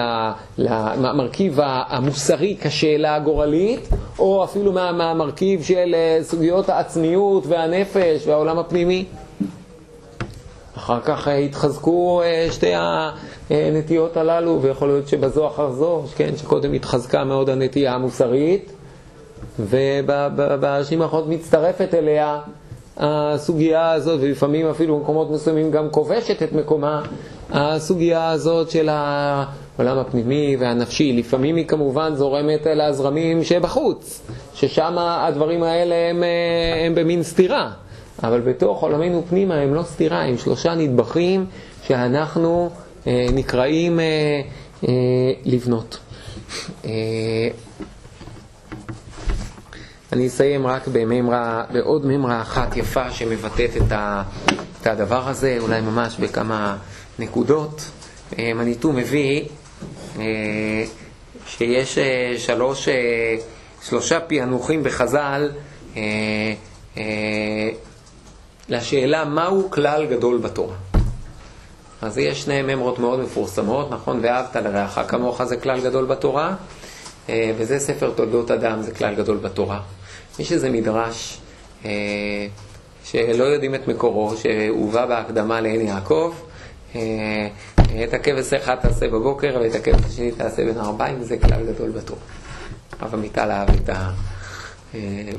למרכיב 0.57 1.59
המוסרי 1.63 2.57
כשאלה 2.61 3.15
הגורלית, 3.15 3.89
או 4.19 4.43
אפילו 4.43 4.71
מהמרכיב 4.71 5.63
של 5.63 5.95
אה, 5.95 6.19
סוגיות 6.23 6.69
העצמיות 6.69 7.43
והנפש 7.47 8.27
והעולם 8.27 8.59
הפנימי. 8.59 9.05
אחר 10.77 10.99
כך 11.01 11.27
אה, 11.27 11.37
התחזקו 11.37 12.21
אה, 12.21 12.47
שתי 12.51 12.73
הנטיות 13.49 14.17
הללו, 14.17 14.59
ויכול 14.61 14.87
להיות 14.87 15.07
שבזו 15.07 15.47
אחר 15.47 15.71
זו, 15.71 16.03
כן, 16.15 16.37
שקודם 16.37 16.73
התחזקה 16.73 17.23
מאוד 17.23 17.49
הנטייה 17.49 17.93
המוסרית, 17.93 18.71
ובשנים 19.59 21.01
האחרונות 21.01 21.29
מצטרפת 21.29 21.93
אליה 21.93 22.39
הסוגיה 22.97 23.91
הזאת, 23.91 24.19
ולפעמים 24.21 24.67
אפילו 24.67 24.97
במקומות 24.97 25.31
מסוימים 25.31 25.71
גם 25.71 25.89
כובשת 25.89 26.43
את 26.43 26.53
מקומה, 26.53 27.01
הסוגיה 27.51 28.29
הזאת 28.29 28.69
של 28.69 28.89
העולם 28.89 29.97
הפנימי 29.97 30.57
והנפשי. 30.59 31.13
לפעמים 31.13 31.55
היא 31.55 31.65
כמובן 31.65 32.15
זורמת 32.15 32.67
אל 32.67 32.81
הזרמים 32.81 33.43
שבחוץ, 33.43 34.21
ששם 34.53 34.95
הדברים 34.97 35.63
האלה 35.63 35.95
הם, 36.09 36.23
אה, 36.23 36.85
הם 36.85 36.95
במין 36.95 37.23
סתירה. 37.23 37.71
אבל 38.23 38.41
בתוך 38.41 38.81
עולמנו 38.81 39.23
פנימה 39.29 39.55
הם 39.55 39.73
לא 39.73 39.83
סתירה, 39.83 40.21
הם 40.21 40.37
שלושה 40.37 40.75
נדבכים 40.75 41.45
שאנחנו 41.87 42.69
אה, 42.71 42.84
נקראים 43.07 43.99
אה, 43.99 44.05
אה, 44.87 44.93
לבנות. 45.45 45.97
אה, 46.85 46.89
אני 50.13 50.27
אסיים 50.27 50.67
רק 50.67 50.87
בממרה, 50.87 51.63
בעוד 51.73 52.05
ממרה 52.05 52.41
אחת 52.41 52.77
יפה 52.77 53.11
שמבטאת 53.11 53.69
את, 53.77 54.87
הדבר 54.87 55.29
הזה, 55.29 55.57
אולי 55.59 55.81
ממש 55.81 56.15
בכמה 56.19 56.77
נקודות. 57.19 57.81
מניטו 58.37 58.93
מביא 58.93 59.45
שיש 61.47 61.99
שלוש, 62.37 62.87
שלושה 63.83 64.19
פענוחים 64.19 64.83
בחז"ל 64.83 65.51
לשאלה 68.69 69.25
מהו 69.25 69.71
כלל 69.71 70.05
גדול 70.05 70.37
בתורה. 70.37 70.75
אז 72.01 72.17
יש 72.17 72.41
שני 72.41 72.61
ממרות 72.61 72.99
מאוד 72.99 73.19
מפורסמות, 73.19 73.91
נכון? 73.91 74.19
ואהבת 74.23 74.55
לרעך 74.55 74.99
כמוך 75.07 75.43
זה 75.43 75.57
כלל 75.57 75.81
גדול 75.81 76.05
בתורה, 76.05 76.55
אה, 77.29 77.51
וזה 77.57 77.79
ספר 77.79 78.11
תולדות 78.15 78.51
אדם, 78.51 78.81
זה 78.81 78.91
כלל 78.91 79.15
גדול 79.15 79.37
בתורה. 79.37 79.81
יש 80.39 80.51
איזה 80.51 80.69
מדרש 80.69 81.37
אה, 81.85 81.91
שלא 83.03 83.43
יודעים 83.43 83.75
את 83.75 83.87
מקורו, 83.87 84.37
שהובא 84.37 85.05
בהקדמה 85.05 85.61
לעין 85.61 85.81
יעקב, 85.81 86.33
אה, 86.95 87.47
את 88.03 88.13
הכבש 88.13 88.53
אחד 88.53 88.75
תעשה 88.75 89.07
בבוקר 89.07 89.57
ואת 89.61 89.75
הכבש 89.75 90.05
השני 90.05 90.31
תעשה 90.31 90.65
בין 90.65 90.77
הארבעים, 90.77 91.23
זה 91.23 91.37
כלל 91.37 91.63
גדול 91.73 91.89
בתורה. 91.89 92.21
רב 93.01 93.13
עמיטל 93.13 93.51
אהב 93.51 93.69
את 93.69 93.89
ה... 93.89 94.11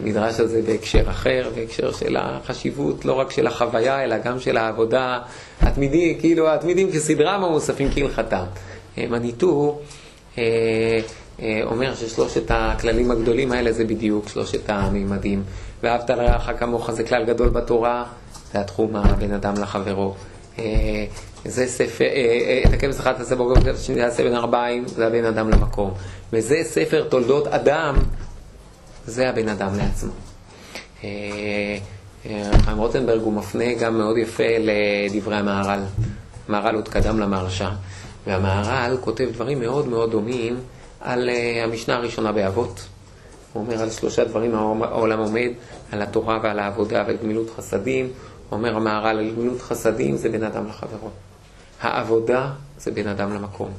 המדרש 0.01 0.41
הזה 0.41 0.63
בהקשר 0.67 1.11
אחר, 1.11 1.51
בהקשר 1.55 1.93
של 1.93 2.17
החשיבות 2.17 3.05
לא 3.05 3.13
רק 3.13 3.31
של 3.31 3.47
החוויה, 3.47 4.05
אלא 4.05 4.19
גם 4.19 4.41
של 4.41 4.57
העבודה 4.57 5.19
התמידי, 5.61 6.17
כאילו 6.21 6.51
התמידים 6.51 6.93
כסדרם 6.93 7.45
המוספים 7.45 7.89
כהלכתם. 7.95 8.45
מניטו 8.99 9.79
אה, 10.39 10.45
אה, 11.43 11.61
אומר 11.65 11.95
ששלושת 11.95 12.43
הכללים 12.49 13.11
הגדולים 13.11 13.53
האלה 13.53 13.73
זה 13.73 13.85
בדיוק 13.85 14.29
שלושת 14.29 14.71
המימדים. 14.71 15.43
ואהבת 15.83 16.11
לרעך 16.11 16.51
כמוך 16.59 16.91
זה 16.91 17.05
כלל 17.05 17.25
גדול 17.25 17.49
בתורה, 17.49 18.05
זה 18.53 18.61
התחום 18.61 18.97
הבן 18.97 19.33
אדם 19.33 19.55
לחברו. 19.63 20.15
אה, 20.59 20.65
זה 21.45 21.67
ספר, 21.67 22.05
את 22.67 22.73
הכבש 22.73 22.97
אחד 22.97 23.13
תעשה 23.13 23.35
בו, 23.35 23.55
השני 23.75 23.97
תעשה 23.97 24.23
בין 24.23 24.35
ארבעים, 24.35 24.89
זה 24.89 25.07
הבן 25.07 25.25
אדם 25.25 25.51
למקום. 25.51 25.91
וזה 26.33 26.57
ספר 26.63 27.07
תולדות 27.09 27.47
אדם, 27.47 27.97
זה 29.07 29.29
הבן 29.29 29.49
אדם 29.49 29.77
לעצמו. 29.77 30.13
אה, 31.05 31.09
אה, 32.27 32.51
חיים 32.65 32.79
רוטנברג 32.79 33.21
הוא 33.21 33.33
מפנה 33.33 33.75
גם 33.75 33.99
מאוד 33.99 34.19
יפה 34.19 34.45
לדברי 34.59 35.37
המהר"ל. 35.37 35.81
המהר"ל 36.49 36.75
עוד 36.75 36.89
קדם 36.89 37.21
למהרש"א, 37.21 37.71
והמהר"ל 38.27 38.97
כותב 39.01 39.29
דברים 39.33 39.61
מאוד 39.61 39.89
מאוד 39.89 40.11
דומים 40.11 40.61
על 41.01 41.29
אה, 41.29 41.65
המשנה 41.65 41.95
הראשונה 41.97 42.33
באבות. 42.33 42.87
הוא 43.53 43.63
אומר 43.63 43.83
על 43.83 43.91
שלושה 43.91 44.25
דברים 44.25 44.55
העולם 44.55 45.19
עומד, 45.19 45.49
על 45.93 46.03
התורה 46.03 46.39
ועל 46.43 46.59
העבודה 46.59 47.05
ועל 47.07 47.17
גמילות 47.23 47.51
חסדים. 47.57 48.09
אומר 48.53 48.77
המהר"ל 48.77 49.19
על 49.19 49.31
גמילות 49.37 49.61
חסדים 49.61 50.17
זה 50.17 50.29
בין 50.29 50.45
אדם 50.45 50.69
לחברו. 50.69 51.09
העבודה 51.81 52.51
זה 52.79 52.91
בין 52.91 53.09
אדם 53.09 53.35
למקום. 53.35 53.71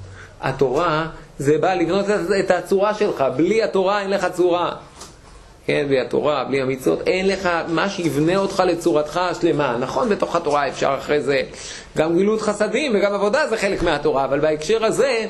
התורה 0.41 1.07
זה 1.39 1.57
בא 1.57 1.73
לבנות 1.73 2.05
את 2.39 2.51
הצורה 2.51 2.93
שלך, 2.93 3.23
בלי 3.35 3.63
התורה 3.63 4.01
אין 4.01 4.09
לך 4.09 4.27
צורה. 4.33 4.75
כן, 5.67 5.85
בלי 5.87 5.99
התורה, 5.99 6.43
בלי 6.43 6.61
המצוות, 6.61 7.07
אין 7.07 7.27
לך 7.27 7.49
מה 7.67 7.89
שיבנה 7.89 8.37
אותך 8.37 8.63
לצורתך 8.67 9.17
השלמה. 9.17 9.77
נכון, 9.79 10.09
בתוך 10.09 10.35
התורה 10.35 10.67
אפשר 10.67 10.95
אחרי 10.99 11.21
זה 11.21 11.41
גם 11.97 12.13
גמילות 12.13 12.41
חסדים 12.41 12.95
וגם 12.95 13.13
עבודה 13.13 13.47
זה 13.47 13.57
חלק 13.57 13.83
מהתורה, 13.83 14.25
אבל 14.25 14.39
בהקשר 14.39 14.85
הזה, 14.85 15.25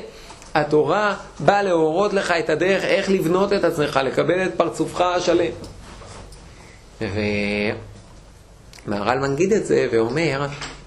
התורה 0.54 1.14
באה 1.40 1.62
להורות 1.62 2.12
לך 2.12 2.30
את 2.30 2.50
הדרך 2.50 2.84
איך 2.84 3.10
לבנות 3.10 3.52
את 3.52 3.64
עצמך, 3.64 4.00
לקבל 4.04 4.46
את 4.46 4.54
פרצופך 4.56 5.00
השלם. 5.00 5.52
ומהר"ל 8.86 9.18
מנגיד 9.18 9.52
את 9.52 9.66
זה 9.66 9.88
ואומר 9.90 10.46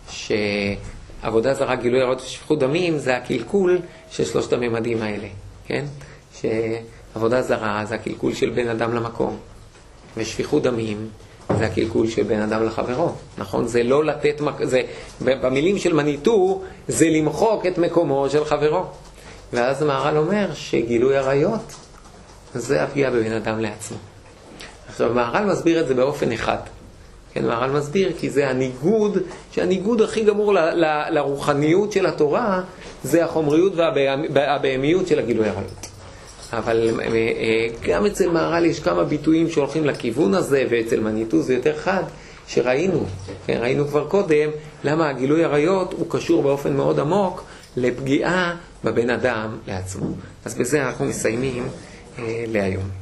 שעבודה 0.10 1.54
זרה, 1.54 1.76
גילוי 1.76 2.02
ערות 2.02 2.22
ושפיכות 2.22 2.60
דמים, 2.60 2.98
זה 2.98 3.18
הקלקול 3.18 3.80
של 4.12 4.26
שלושת 4.26 4.54
הממדים 4.54 5.02
האלה, 5.02 5.28
כן? 5.68 5.86
שעבודה 7.14 7.42
זרה 7.42 7.84
זה 7.86 7.96
הקלקול 7.96 8.34
של 8.34 8.50
בן 8.50 8.68
אדם 8.68 8.94
למקום, 8.94 9.38
ושפיכות 10.18 10.64
דמים 10.64 11.08
זה 11.58 11.66
הקלקול 11.66 12.08
של 12.08 12.24
בן 12.24 12.42
אדם 12.42 12.66
לחברו, 12.66 13.12
נכון? 13.38 13.68
זה 13.68 13.84
לא 13.84 14.06
לתת, 14.06 14.42
זה, 14.64 14.82
במילים 15.22 15.78
של 15.78 15.94
מניטו, 15.94 16.62
זה 16.88 17.06
למחוק 17.10 17.66
את 17.66 17.78
מקומו 17.78 18.30
של 18.30 18.46
חברו. 18.46 18.86
ואז 19.54 19.82
המהר"ל 19.82 20.18
אומר 20.18 20.54
שגילוי 20.54 21.18
עריות 21.18 21.76
זה 22.54 22.84
הפגיעה 22.84 23.12
בבן 23.12 23.32
אדם 23.32 23.60
לעצמו. 23.60 23.98
עכשיו, 24.90 25.12
המהר"ל 25.12 25.46
מסביר 25.46 25.82
את 25.82 25.88
זה 25.88 25.94
באופן 25.94 26.32
אחד. 26.32 26.58
כן, 27.34 27.46
מהר"ל 27.46 27.70
מסביר 27.72 28.14
כי 28.20 28.30
זה 28.30 28.50
הניגוד, 28.50 29.18
שהניגוד 29.52 30.02
הכי 30.02 30.24
גמור 30.24 30.54
ל, 30.54 30.60
ל, 30.60 30.86
לרוחניות 31.10 31.92
של 31.92 32.06
התורה 32.06 32.62
זה 33.04 33.26
החומריות 33.26 33.74
והבהמיות 34.34 35.08
של 35.08 35.20
הגילוי 35.20 35.50
עריות. 35.50 35.91
אבל 36.54 37.00
אה, 37.00 37.06
אה, 37.06 37.68
גם 37.88 38.06
אצל 38.06 38.30
מהר"ל 38.30 38.66
יש 38.66 38.80
כמה 38.80 39.04
ביטויים 39.04 39.50
שהולכים 39.50 39.86
לכיוון 39.86 40.34
הזה, 40.34 40.66
ואצל 40.70 41.00
מניטו 41.00 41.42
זה 41.42 41.54
יותר 41.54 41.78
חד, 41.78 42.04
שראינו, 42.48 43.06
כן, 43.46 43.58
ראינו 43.62 43.88
כבר 43.88 44.08
קודם, 44.08 44.50
למה 44.84 45.10
הגילוי 45.10 45.44
עריות 45.44 45.94
הוא 45.94 46.06
קשור 46.10 46.44
באופן 46.44 46.74
מאוד 46.76 47.00
עמוק 47.00 47.44
לפגיעה 47.78 48.56
בבן 48.84 49.10
אדם 49.10 49.58
לעצמו. 49.68 50.06
אז 50.46 50.56
בזה 50.56 50.86
אנחנו 50.86 51.06
מסיימים 51.06 51.68
אה, 52.20 52.44
להיום. 52.48 53.01